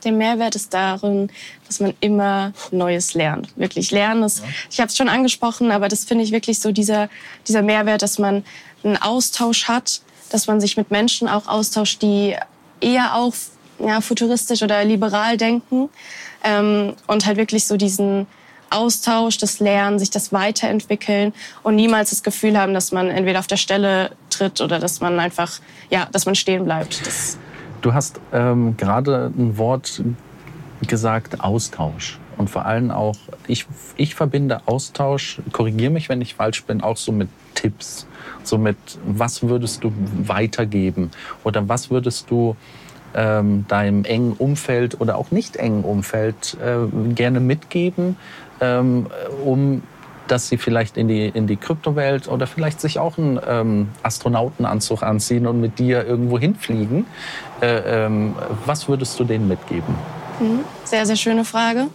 Der 0.04 0.12
Mehrwert 0.12 0.56
ist 0.56 0.74
darin, 0.74 1.30
dass 1.66 1.80
man 1.80 1.94
immer 2.02 2.52
Neues 2.72 3.14
lernt. 3.14 3.58
Wirklich 3.58 3.90
lernen 3.92 4.24
ist, 4.24 4.44
ich 4.70 4.80
habe 4.80 4.90
es 4.90 4.98
schon 4.98 5.10
angesprochen, 5.10 5.72
aber 5.72 5.88
das 5.88 6.04
finde 6.04 6.24
ich 6.24 6.32
wirklich 6.32 6.60
so 6.60 6.72
dieser, 6.72 7.10
dieser 7.48 7.62
Mehrwert, 7.62 8.02
dass 8.02 8.20
man 8.20 8.44
einen 8.84 8.98
Austausch 8.98 9.68
hat, 9.68 10.02
dass 10.30 10.48
man 10.48 10.60
sich 10.60 10.76
mit 10.78 10.92
Menschen 10.92 11.30
auch 11.30 11.48
austauscht, 11.48 12.02
die 12.02 12.36
eher 12.82 13.16
auch 13.16 13.34
ja, 13.88 14.02
futuristisch 14.02 14.62
oder 14.62 14.84
liberal 14.84 15.38
denken 15.38 15.90
ähm, 16.44 16.94
und 17.08 17.26
halt 17.26 17.38
wirklich 17.38 17.66
so 17.66 17.78
diesen 17.78 18.28
Austausch, 18.70 19.38
das 19.38 19.60
Lernen, 19.60 20.00
sich 20.00 20.10
das 20.10 20.34
Weiterentwickeln 20.34 21.34
und 21.62 21.76
niemals 21.76 22.10
das 22.10 22.24
Gefühl 22.24 22.58
haben, 22.58 22.74
dass 22.74 22.92
man 22.92 23.10
entweder 23.10 23.40
auf 23.40 23.48
der 23.48 23.58
Stelle 23.58 24.12
tritt 24.32 24.62
oder 24.62 24.80
dass 24.80 25.00
man 25.00 25.20
einfach, 25.20 25.60
ja, 25.92 26.08
dass 26.12 26.26
man 26.26 26.34
stehen 26.34 26.66
bleibt. 26.66 27.06
Das 27.06 27.38
du 27.84 27.94
hast 27.94 28.20
ähm, 28.32 28.76
gerade 28.78 29.32
ein 29.38 29.58
Wort 29.58 30.02
gesagt, 30.88 31.42
Austausch. 31.42 32.20
Und 32.38 32.50
vor 32.50 32.66
allem 32.66 32.90
auch, 32.90 33.16
ich, 33.48 33.68
ich 33.96 34.16
verbinde 34.16 34.62
Austausch, 34.66 35.40
korrigiere 35.52 35.92
mich, 35.92 36.10
wenn 36.10 36.22
ich 36.22 36.34
falsch 36.34 36.64
bin, 36.64 36.82
auch 36.82 36.98
so 36.98 37.12
mit 37.12 37.30
Tipps. 37.54 38.08
So 38.44 38.58
mit, 38.58 38.78
was 39.06 39.44
würdest 39.44 39.84
du 39.84 39.94
weitergeben? 40.24 41.12
Oder 41.44 41.70
was 41.70 41.92
würdest 41.92 42.30
du 42.32 42.56
ähm, 43.16 43.66
deinem 43.68 44.06
engen 44.06 44.34
Umfeld 44.34 45.00
oder 45.00 45.18
auch 45.18 45.32
nicht 45.32 45.56
engen 45.56 45.84
Umfeld 45.84 46.58
äh, 46.64 47.14
gerne 47.14 47.40
mitgeben, 47.40 48.18
ähm, 48.62 49.08
um 49.44 49.84
dass 50.28 50.48
sie 50.48 50.58
vielleicht 50.58 50.96
in 50.98 51.08
die, 51.08 51.28
in 51.28 51.48
die 51.48 51.58
Kryptowelt 51.58 52.28
oder 52.28 52.48
vielleicht 52.48 52.80
sich 52.80 52.98
auch 52.98 53.18
einen 53.18 53.40
ähm, 53.46 53.90
Astronautenanzug 54.04 55.04
anziehen 55.04 55.46
und 55.48 55.60
mit 55.60 55.80
dir 55.80 56.06
irgendwo 56.06 56.40
hinfliegen. 56.40 57.06
Äh, 57.62 58.06
ähm, 58.06 58.36
was 58.66 58.88
würdest 58.88 59.20
du 59.20 59.26
denen 59.26 59.48
mitgeben? 59.48 59.96
Mhm. 60.40 60.64
Sehr, 60.86 61.06
sehr 61.06 61.16
schöne 61.16 61.46
Frage. 61.46 61.88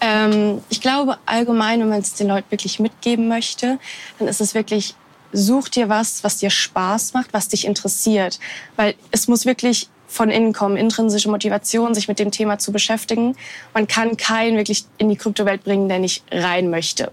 Ähm, 0.00 0.60
ich 0.68 0.80
glaube 0.80 1.18
allgemein, 1.26 1.80
wenn 1.80 1.88
man 1.88 2.00
es 2.00 2.14
den 2.14 2.28
Leuten 2.28 2.50
wirklich 2.50 2.80
mitgeben 2.80 3.28
möchte, 3.28 3.78
dann 4.18 4.28
ist 4.28 4.40
es 4.40 4.54
wirklich, 4.54 4.94
such 5.32 5.68
dir 5.68 5.88
was, 5.88 6.22
was 6.22 6.38
dir 6.38 6.50
Spaß 6.50 7.12
macht, 7.12 7.32
was 7.32 7.48
dich 7.48 7.66
interessiert. 7.66 8.38
Weil 8.76 8.94
es 9.10 9.26
muss 9.26 9.46
wirklich 9.46 9.88
von 10.06 10.30
innen 10.30 10.52
kommen, 10.52 10.76
intrinsische 10.76 11.30
Motivation, 11.30 11.94
sich 11.94 12.08
mit 12.08 12.18
dem 12.18 12.30
Thema 12.30 12.58
zu 12.58 12.72
beschäftigen. 12.72 13.36
Man 13.72 13.86
kann 13.86 14.16
keinen 14.16 14.56
wirklich 14.56 14.84
in 14.98 15.08
die 15.08 15.16
Kryptowelt 15.16 15.64
bringen, 15.64 15.88
der 15.88 15.98
nicht 15.98 16.24
rein 16.30 16.70
möchte. 16.70 17.10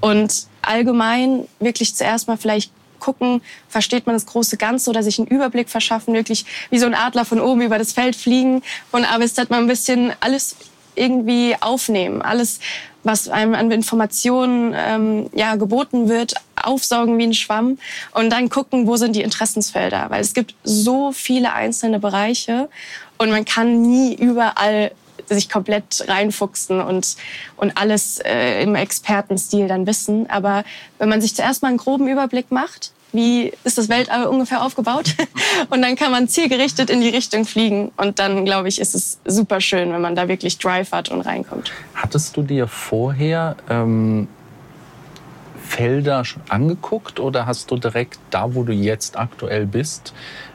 Und 0.00 0.46
allgemein 0.62 1.46
wirklich 1.60 1.94
zuerst 1.94 2.28
mal 2.28 2.36
vielleicht 2.36 2.72
gucken, 2.98 3.40
versteht 3.68 4.06
man 4.06 4.16
das 4.16 4.26
große 4.26 4.56
Ganze 4.56 4.90
oder 4.90 5.02
sich 5.02 5.18
einen 5.18 5.28
Überblick 5.28 5.68
verschaffen, 5.68 6.14
wirklich 6.14 6.44
wie 6.70 6.78
so 6.78 6.86
ein 6.86 6.94
Adler 6.94 7.24
von 7.24 7.40
oben 7.40 7.62
über 7.62 7.78
das 7.78 7.92
Feld 7.92 8.16
fliegen, 8.16 8.62
von 8.90 9.04
A 9.04 9.18
bis 9.18 9.34
Z 9.34 9.50
mal 9.50 9.60
ein 9.60 9.66
bisschen 9.66 10.12
alles 10.20 10.56
irgendwie 10.94 11.54
aufnehmen, 11.60 12.22
alles 12.22 12.58
was 13.04 13.28
einem 13.28 13.54
an 13.54 13.70
Informationen 13.70 14.74
ähm, 14.76 15.30
ja, 15.32 15.56
geboten 15.56 16.08
wird, 16.08 16.34
aufsaugen 16.56 17.18
wie 17.18 17.24
ein 17.24 17.34
Schwamm 17.34 17.78
und 18.12 18.30
dann 18.30 18.48
gucken, 18.48 18.86
wo 18.86 18.96
sind 18.96 19.14
die 19.14 19.22
Interessensfelder. 19.22 20.06
Weil 20.10 20.20
es 20.20 20.34
gibt 20.34 20.54
so 20.64 21.12
viele 21.12 21.52
einzelne 21.52 22.00
Bereiche 22.00 22.68
und 23.18 23.30
man 23.30 23.44
kann 23.44 23.82
nie 23.82 24.14
überall 24.14 24.90
sich 25.28 25.48
komplett 25.48 26.04
reinfuchsen 26.08 26.80
und, 26.80 27.16
und 27.56 27.76
alles 27.76 28.18
äh, 28.20 28.62
im 28.62 28.74
Expertenstil 28.74 29.68
dann 29.68 29.86
wissen. 29.86 30.28
Aber 30.30 30.64
wenn 30.98 31.08
man 31.08 31.20
sich 31.20 31.34
zuerst 31.34 31.62
mal 31.62 31.68
einen 31.68 31.76
groben 31.76 32.08
Überblick 32.08 32.50
macht, 32.50 32.92
wie 33.12 33.52
ist 33.64 33.78
das 33.78 33.88
Weltall 33.88 34.26
ungefähr 34.26 34.62
aufgebaut? 34.62 35.14
Und 35.70 35.82
dann 35.82 35.96
kann 35.96 36.10
man 36.10 36.28
zielgerichtet 36.28 36.90
in 36.90 37.00
die 37.00 37.08
Richtung 37.08 37.44
fliegen. 37.44 37.90
Und 37.96 38.18
dann, 38.18 38.44
glaube 38.44 38.68
ich, 38.68 38.80
ist 38.80 38.94
es 38.94 39.18
super 39.24 39.60
schön, 39.60 39.92
wenn 39.92 40.00
man 40.00 40.14
da 40.14 40.28
wirklich 40.28 40.58
Drive 40.58 40.92
hat 40.92 41.08
und 41.10 41.22
reinkommt. 41.22 41.72
Hattest 41.94 42.36
du 42.36 42.42
dir 42.42 42.66
vorher 42.66 43.56
ähm, 43.70 44.28
Felder 45.68 46.22
angeguckt 46.48 47.20
oder 47.20 47.46
hast 47.46 47.70
du 47.70 47.76
direkt 47.76 48.18
da, 48.30 48.54
wo 48.54 48.62
du 48.62 48.72
jetzt 48.72 49.18
aktuell 49.18 49.66
bist, 49.66 50.14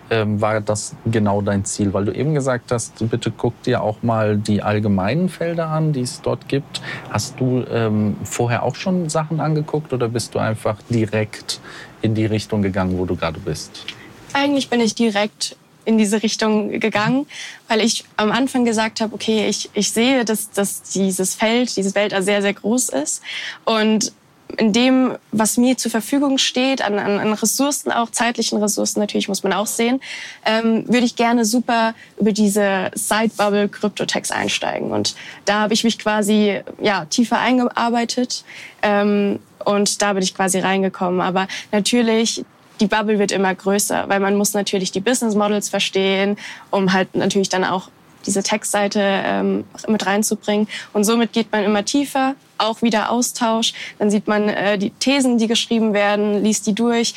war 0.10 0.62
das 0.62 0.96
genau 1.06 1.42
dein 1.42 1.66
Ziel? 1.66 1.94
Weil 1.94 2.06
du 2.06 2.14
eben 2.14 2.34
gesagt 2.34 2.72
hast, 2.72 3.10
bitte 3.10 3.32
guck 3.36 3.62
dir 3.64 3.82
auch 3.82 4.04
mal 4.04 4.38
die 4.38 4.62
allgemeinen 4.62 5.30
Felder 5.30 5.68
an, 5.68 5.94
die 5.94 6.02
es 6.02 6.22
dort 6.22 6.48
gibt. 6.48 6.82
Hast 7.10 7.40
du 7.40 7.64
ähm, 7.72 8.18
vorher 8.24 8.64
auch 8.64 8.76
schon 8.76 9.10
Sachen 9.10 9.40
angeguckt 9.40 9.94
oder 9.94 10.10
bist 10.10 10.36
du 10.36 10.40
einfach 10.40 10.78
direkt 10.90 11.60
in 12.02 12.16
die 12.16 12.26
Richtung 12.26 12.62
gegangen, 12.62 12.98
wo 12.98 13.06
du 13.06 13.16
gerade 13.16 13.40
bist? 13.40 13.86
Eigentlich 14.34 14.70
bin 14.70 14.80
ich 14.82 14.96
direkt 14.96 15.56
in 15.86 15.98
diese 15.98 16.24
Richtung 16.24 16.80
gegangen, 16.80 17.26
weil 17.68 17.82
ich 17.82 18.06
am 18.18 18.32
Anfang 18.32 18.66
gesagt 18.66 19.02
habe, 19.02 19.14
okay, 19.14 19.48
ich, 19.48 19.70
ich 19.74 19.92
sehe, 19.92 20.26
dass, 20.26 20.52
dass 20.52 20.82
dieses 20.84 21.36
Feld, 21.36 21.76
dieses 21.76 21.96
Weltall 21.96 22.24
sehr, 22.24 22.42
sehr 22.42 22.54
groß 22.54 22.90
ist. 22.90 23.22
Und 23.66 24.14
in 24.58 24.74
dem, 24.74 25.18
was 25.32 25.58
mir 25.58 25.78
zur 25.78 25.92
Verfügung 25.92 26.38
steht, 26.38 26.82
an, 26.82 27.00
an, 27.00 27.20
an 27.20 27.34
Ressourcen, 27.34 27.92
auch 27.92 28.12
zeitlichen 28.12 28.62
Ressourcen 28.62 29.00
natürlich, 29.00 29.28
muss 29.28 29.44
man 29.44 29.54
auch 29.54 29.68
sehen, 29.68 30.00
ähm, 30.46 30.86
würde 30.88 31.06
ich 31.06 31.16
gerne 31.16 31.46
super 31.46 31.94
über 32.20 32.32
diese 32.32 32.92
Sidebubble 32.94 33.70
Kryptotex 33.70 34.32
einsteigen. 34.32 34.92
Und 34.92 35.16
da 35.46 35.62
habe 35.62 35.74
ich 35.74 35.84
mich 35.84 35.98
quasi 35.98 36.62
ja, 36.82 37.06
tiefer 37.06 37.40
eingearbeitet 37.40 38.44
ähm, 38.82 39.40
und 39.66 40.02
da 40.02 40.14
bin 40.14 40.24
ich 40.24 40.36
quasi 40.36 40.60
reingekommen. 40.60 41.22
Aber 41.22 41.48
natürlich, 41.72 42.46
die 42.80 42.88
Bubble 42.88 43.20
wird 43.20 43.32
immer 43.32 43.54
größer, 43.54 44.08
weil 44.08 44.20
man 44.20 44.36
muss 44.36 44.54
natürlich 44.54 44.92
die 44.92 45.02
Business 45.02 45.36
Models 45.36 45.70
verstehen, 45.70 46.38
um 46.70 46.94
halt 46.94 47.16
natürlich 47.16 47.50
dann 47.50 47.64
auch 47.64 47.90
diese 48.26 48.44
Textseite 48.44 49.00
ähm, 49.02 49.66
mit 49.88 50.06
reinzubringen. 50.06 50.68
Und 50.94 51.04
somit 51.04 51.34
geht 51.34 51.52
man 51.52 51.64
immer 51.64 51.84
tiefer, 51.84 52.36
auch 52.64 52.82
wieder 52.82 53.12
Austausch. 53.12 53.74
Dann 54.00 54.10
sieht 54.10 54.28
man 54.28 54.50
äh, 54.50 54.78
die 54.78 54.92
Thesen, 54.92 55.38
die 55.38 55.48
geschrieben 55.48 55.94
werden, 55.94 56.44
liest 56.44 56.68
die 56.68 56.74
durch, 56.74 57.14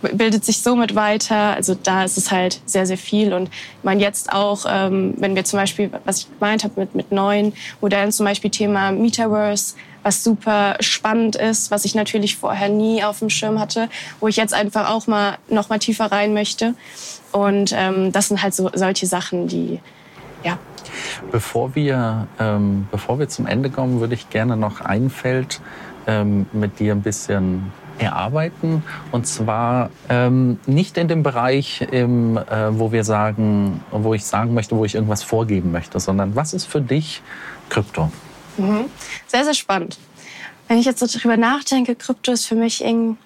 bildet 0.00 0.44
sich 0.44 0.62
somit 0.62 0.94
weiter. 0.94 1.54
Also 1.54 1.74
da 1.74 2.04
ist 2.04 2.18
es 2.18 2.30
halt 2.30 2.60
sehr, 2.66 2.86
sehr 2.86 2.98
viel. 2.98 3.32
Und 3.32 3.50
man 3.82 4.00
jetzt 4.00 4.32
auch, 4.32 4.64
ähm, 4.68 5.14
wenn 5.18 5.34
wir 5.34 5.44
zum 5.44 5.58
Beispiel, 5.58 5.90
was 6.04 6.20
ich 6.20 6.38
gemeint 6.38 6.64
habe 6.64 6.80
mit, 6.80 6.94
mit 6.94 7.12
neuen 7.12 7.52
Modellen, 7.80 8.12
zum 8.12 8.26
Beispiel 8.26 8.50
Thema 8.50 8.92
Metaverse, 8.92 9.74
was 10.02 10.22
super 10.22 10.76
spannend 10.80 11.36
ist, 11.36 11.70
was 11.70 11.84
ich 11.84 11.94
natürlich 11.94 12.36
vorher 12.36 12.68
nie 12.68 13.02
auf 13.02 13.18
dem 13.18 13.30
Schirm 13.30 13.58
hatte, 13.58 13.88
wo 14.20 14.28
ich 14.28 14.36
jetzt 14.36 14.54
einfach 14.54 14.90
auch 14.90 15.06
mal 15.06 15.38
noch 15.48 15.68
mal 15.68 15.78
tiefer 15.78 16.06
rein 16.06 16.32
möchte. 16.32 16.74
Und 17.32 17.74
ähm, 17.76 18.12
das 18.12 18.28
sind 18.28 18.42
halt 18.42 18.54
so 18.54 18.70
solche 18.72 19.06
Sachen, 19.06 19.48
die 19.48 19.80
ja. 20.44 20.58
Bevor 21.30 21.74
wir, 21.74 22.26
ähm, 22.38 22.88
bevor 22.90 23.18
wir 23.18 23.28
zum 23.28 23.46
Ende 23.46 23.70
kommen, 23.70 24.00
würde 24.00 24.14
ich 24.14 24.30
gerne 24.30 24.56
noch 24.56 24.80
ein 24.80 25.10
Feld 25.10 25.60
ähm, 26.06 26.46
mit 26.52 26.78
dir 26.78 26.92
ein 26.92 27.02
bisschen 27.02 27.72
erarbeiten. 27.98 28.82
Und 29.10 29.26
zwar 29.26 29.90
ähm, 30.08 30.58
nicht 30.66 30.96
in 30.96 31.08
dem 31.08 31.22
Bereich, 31.22 31.82
im, 31.90 32.36
äh, 32.36 32.78
wo 32.78 32.92
wir 32.92 33.04
sagen, 33.04 33.82
wo 33.90 34.14
ich 34.14 34.24
sagen 34.24 34.54
möchte, 34.54 34.76
wo 34.76 34.84
ich 34.84 34.94
irgendwas 34.94 35.22
vorgeben 35.22 35.72
möchte, 35.72 36.00
sondern 36.00 36.36
was 36.36 36.54
ist 36.54 36.66
für 36.66 36.80
dich 36.80 37.22
Krypto? 37.68 38.10
Mhm. 38.56 38.84
Sehr, 39.26 39.44
sehr 39.44 39.54
spannend. 39.54 39.98
Wenn 40.68 40.78
ich 40.78 40.86
jetzt 40.86 41.00
so 41.00 41.06
drüber 41.06 41.36
nachdenke, 41.36 41.94
Krypto 41.94 42.32
ist 42.32 42.46
für 42.46 42.54
mich 42.54 42.84
irgendwie 42.84 43.16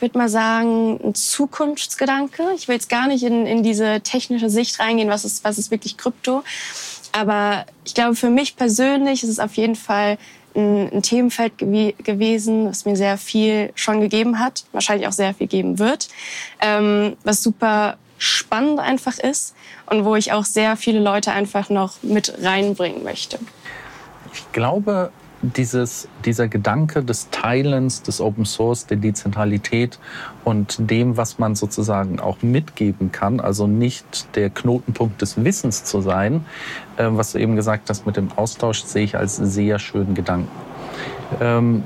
würde 0.00 0.18
mal 0.18 0.28
sagen, 0.28 1.00
ein 1.02 1.14
Zukunftsgedanke. 1.14 2.42
Ich 2.56 2.68
will 2.68 2.74
jetzt 2.74 2.88
gar 2.88 3.08
nicht 3.08 3.22
in, 3.22 3.46
in 3.46 3.62
diese 3.62 4.00
technische 4.00 4.50
Sicht 4.50 4.78
reingehen, 4.80 5.08
was 5.08 5.24
ist, 5.24 5.44
was 5.44 5.58
ist 5.58 5.70
wirklich 5.70 5.96
Krypto. 5.96 6.42
Aber 7.12 7.64
ich 7.84 7.94
glaube, 7.94 8.14
für 8.14 8.30
mich 8.30 8.56
persönlich 8.56 9.22
ist 9.22 9.30
es 9.30 9.38
auf 9.38 9.54
jeden 9.54 9.76
Fall 9.76 10.18
ein, 10.54 10.92
ein 10.92 11.02
Themenfeld 11.02 11.58
gew 11.58 11.92
gewesen, 12.02 12.66
was 12.66 12.84
mir 12.84 12.96
sehr 12.96 13.18
viel 13.18 13.72
schon 13.74 14.00
gegeben 14.00 14.38
hat, 14.38 14.64
wahrscheinlich 14.72 15.06
auch 15.08 15.12
sehr 15.12 15.34
viel 15.34 15.46
geben 15.46 15.78
wird, 15.78 16.08
ähm, 16.60 17.16
was 17.24 17.42
super 17.42 17.96
spannend 18.18 18.80
einfach 18.80 19.18
ist 19.18 19.54
und 19.86 20.04
wo 20.04 20.16
ich 20.16 20.32
auch 20.32 20.44
sehr 20.44 20.76
viele 20.76 21.00
Leute 21.00 21.32
einfach 21.32 21.68
noch 21.68 22.02
mit 22.02 22.32
reinbringen 22.42 23.04
möchte. 23.04 23.38
Ich 24.32 24.50
glaube, 24.52 25.10
dieses, 25.42 26.08
dieser 26.24 26.48
Gedanke 26.48 27.02
des 27.02 27.30
Teilens, 27.30 28.02
des 28.02 28.20
Open 28.20 28.44
Source, 28.44 28.86
der 28.86 28.96
Dezentralität 28.96 29.98
und 30.44 30.90
dem, 30.90 31.16
was 31.16 31.38
man 31.38 31.54
sozusagen 31.54 32.20
auch 32.20 32.42
mitgeben 32.42 33.12
kann, 33.12 33.40
also 33.40 33.66
nicht 33.66 34.34
der 34.36 34.50
Knotenpunkt 34.50 35.20
des 35.20 35.42
Wissens 35.44 35.84
zu 35.84 36.00
sein, 36.00 36.44
äh, 36.96 37.06
was 37.08 37.32
du 37.32 37.38
eben 37.38 37.56
gesagt 37.56 37.90
hast 37.90 38.06
mit 38.06 38.16
dem 38.16 38.28
Austausch, 38.36 38.82
sehe 38.82 39.04
ich 39.04 39.16
als 39.16 39.36
sehr 39.36 39.78
schönen 39.78 40.14
Gedanken. 40.14 40.48
Ähm, 41.40 41.84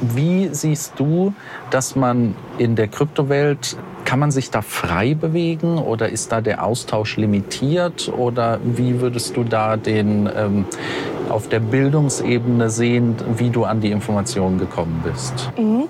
wie 0.00 0.48
siehst 0.52 0.94
du, 0.98 1.32
dass 1.70 1.96
man 1.96 2.34
in 2.58 2.76
der 2.76 2.88
Kryptowelt, 2.88 3.76
kann 4.04 4.18
man 4.20 4.30
sich 4.30 4.50
da 4.50 4.62
frei 4.62 5.14
bewegen 5.14 5.78
oder 5.78 6.08
ist 6.08 6.30
da 6.30 6.40
der 6.40 6.64
Austausch 6.64 7.16
limitiert 7.16 8.12
oder 8.16 8.60
wie 8.62 9.00
würdest 9.00 9.36
du 9.36 9.42
da 9.42 9.76
den 9.76 10.30
ähm, 10.34 10.64
auf 11.30 11.48
der 11.48 11.60
Bildungsebene 11.60 12.70
sehen, 12.70 13.16
wie 13.36 13.50
du 13.50 13.64
an 13.64 13.80
die 13.80 13.90
Informationen 13.90 14.58
gekommen 14.58 15.02
bist? 15.04 15.50
Mhm. 15.56 15.88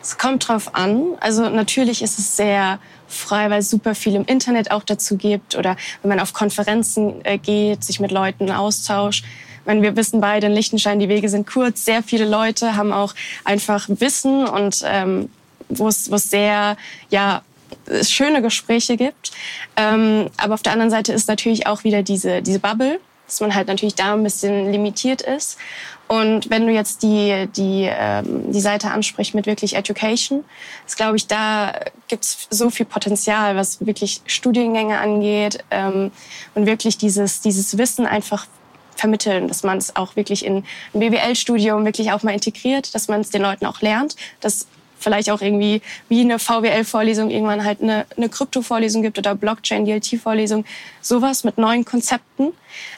Es 0.00 0.16
kommt 0.16 0.48
drauf 0.48 0.74
an. 0.74 1.16
Also 1.20 1.48
natürlich 1.50 2.02
ist 2.02 2.18
es 2.18 2.36
sehr 2.36 2.78
frei, 3.08 3.50
weil 3.50 3.60
es 3.60 3.70
super 3.70 3.94
viel 3.94 4.14
im 4.14 4.24
Internet 4.24 4.70
auch 4.70 4.82
dazu 4.82 5.16
gibt 5.16 5.56
oder 5.56 5.76
wenn 6.02 6.08
man 6.08 6.20
auf 6.20 6.32
Konferenzen 6.32 7.24
äh, 7.24 7.38
geht, 7.38 7.84
sich 7.84 8.00
mit 8.00 8.10
Leuten 8.10 8.50
austauscht. 8.50 9.24
Meine, 9.64 9.82
wir 9.82 9.96
wissen 9.96 10.20
beide 10.20 10.46
in 10.46 10.54
Liechtenstein, 10.54 10.98
die 10.98 11.10
Wege 11.10 11.28
sind 11.28 11.46
kurz. 11.46 11.84
Sehr 11.84 12.02
viele 12.02 12.26
Leute 12.26 12.76
haben 12.76 12.92
auch 12.92 13.14
einfach 13.44 13.86
Wissen 13.88 14.46
und 14.46 14.82
ähm, 14.86 15.28
wo 15.68 15.88
es 15.88 16.06
sehr 16.06 16.78
ja 17.10 17.42
schöne 18.02 18.40
Gespräche 18.40 18.96
gibt. 18.96 19.32
Ähm, 19.76 20.30
aber 20.38 20.54
auf 20.54 20.62
der 20.62 20.72
anderen 20.72 20.90
Seite 20.90 21.12
ist 21.12 21.28
natürlich 21.28 21.66
auch 21.66 21.84
wieder 21.84 22.02
diese 22.02 22.40
diese 22.40 22.60
Bubble 22.60 22.98
dass 23.28 23.40
man 23.40 23.54
halt 23.54 23.68
natürlich 23.68 23.94
da 23.94 24.14
ein 24.14 24.24
bisschen 24.24 24.72
limitiert 24.72 25.22
ist. 25.22 25.58
Und 26.08 26.48
wenn 26.48 26.66
du 26.66 26.72
jetzt 26.72 27.02
die, 27.02 27.46
die, 27.54 27.86
ähm, 27.88 28.50
die 28.50 28.60
Seite 28.60 28.90
ansprichst 28.90 29.34
mit 29.34 29.46
wirklich 29.46 29.76
Education, 29.76 30.44
ist, 30.86 30.96
glaube 30.96 31.18
ich, 31.18 31.26
da 31.26 31.78
gibt's 32.08 32.48
so 32.50 32.70
viel 32.70 32.86
Potenzial, 32.86 33.54
was 33.56 33.84
wirklich 33.84 34.22
Studiengänge 34.26 34.98
angeht 34.98 35.62
ähm, 35.70 36.10
und 36.54 36.66
wirklich 36.66 36.96
dieses, 36.96 37.42
dieses 37.42 37.76
Wissen 37.76 38.06
einfach 38.06 38.46
vermitteln, 38.96 39.48
dass 39.48 39.62
man 39.62 39.78
es 39.78 39.94
auch 39.96 40.16
wirklich 40.16 40.44
in 40.44 40.64
ein 40.94 41.00
BWL-Studium 41.00 41.84
wirklich 41.84 42.10
auch 42.10 42.22
mal 42.22 42.32
integriert, 42.32 42.94
dass 42.94 43.08
man 43.08 43.20
es 43.20 43.30
den 43.30 43.42
Leuten 43.42 43.66
auch 43.66 43.82
lernt, 43.82 44.16
dass 44.40 44.66
vielleicht 44.98 45.30
auch 45.30 45.40
irgendwie 45.40 45.82
wie 46.08 46.20
eine 46.20 46.38
VWL-Vorlesung 46.38 47.30
irgendwann 47.30 47.64
halt 47.64 47.82
eine, 47.82 48.06
eine 48.16 48.28
Krypto-Vorlesung 48.28 49.02
gibt 49.02 49.18
oder 49.18 49.34
Blockchain-DLT-Vorlesung, 49.34 50.64
sowas 51.00 51.44
mit 51.44 51.58
neuen 51.58 51.84
Konzepten 51.84 52.52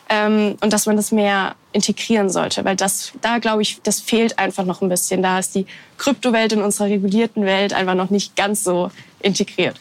ähm, 0.08 0.56
und 0.60 0.72
dass 0.72 0.86
man 0.86 0.96
das 0.96 1.12
mehr 1.12 1.54
integrieren 1.72 2.30
sollte, 2.30 2.64
weil 2.64 2.76
das, 2.76 3.12
da 3.20 3.38
glaube 3.38 3.62
ich, 3.62 3.80
das 3.82 4.00
fehlt 4.00 4.38
einfach 4.38 4.64
noch 4.64 4.82
ein 4.82 4.88
bisschen. 4.88 5.22
Da 5.22 5.38
ist 5.38 5.54
die 5.54 5.66
Kryptowelt 5.98 6.52
in 6.52 6.62
unserer 6.62 6.88
regulierten 6.88 7.44
Welt 7.44 7.72
einfach 7.72 7.94
noch 7.94 8.10
nicht 8.10 8.34
ganz 8.36 8.64
so 8.64 8.90
integriert. 9.20 9.78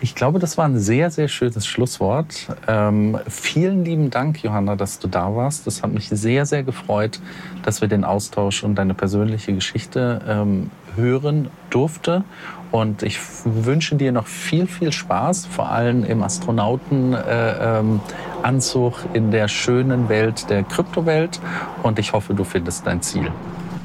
Ich 0.00 0.14
glaube, 0.14 0.38
das 0.38 0.56
war 0.56 0.64
ein 0.66 0.78
sehr, 0.78 1.10
sehr 1.10 1.26
schönes 1.26 1.66
Schlusswort. 1.66 2.46
Ähm, 2.68 3.18
vielen 3.28 3.84
lieben 3.84 4.10
Dank, 4.10 4.40
Johanna, 4.42 4.76
dass 4.76 5.00
du 5.00 5.08
da 5.08 5.34
warst. 5.34 5.66
Das 5.66 5.82
hat 5.82 5.92
mich 5.92 6.08
sehr, 6.08 6.46
sehr 6.46 6.62
gefreut, 6.62 7.18
dass 7.64 7.80
wir 7.80 7.88
den 7.88 8.04
Austausch 8.04 8.62
und 8.62 8.76
deine 8.76 8.94
persönliche 8.94 9.52
Geschichte 9.52 10.20
ähm, 10.28 10.70
hören 10.98 11.48
durfte. 11.70 12.24
Und 12.70 13.02
ich 13.02 13.18
wünsche 13.44 13.96
dir 13.96 14.12
noch 14.12 14.26
viel, 14.26 14.66
viel 14.66 14.92
Spaß, 14.92 15.46
vor 15.46 15.70
allem 15.70 16.04
im 16.04 16.22
Astronautenanzug 16.22 18.92
äh, 18.92 19.06
ähm, 19.06 19.14
in 19.14 19.30
der 19.30 19.48
schönen 19.48 20.10
Welt 20.10 20.50
der 20.50 20.64
Kryptowelt. 20.64 21.40
Und 21.82 21.98
ich 21.98 22.12
hoffe, 22.12 22.34
du 22.34 22.44
findest 22.44 22.86
dein 22.86 23.00
Ziel. 23.00 23.32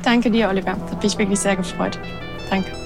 Danke 0.03 0.29
dir, 0.29 0.49
Oliver. 0.49 0.71
Hat 0.71 1.01
mich 1.01 1.17
wirklich 1.17 1.39
sehr 1.39 1.55
gefreut. 1.55 1.97
Danke. 2.49 2.82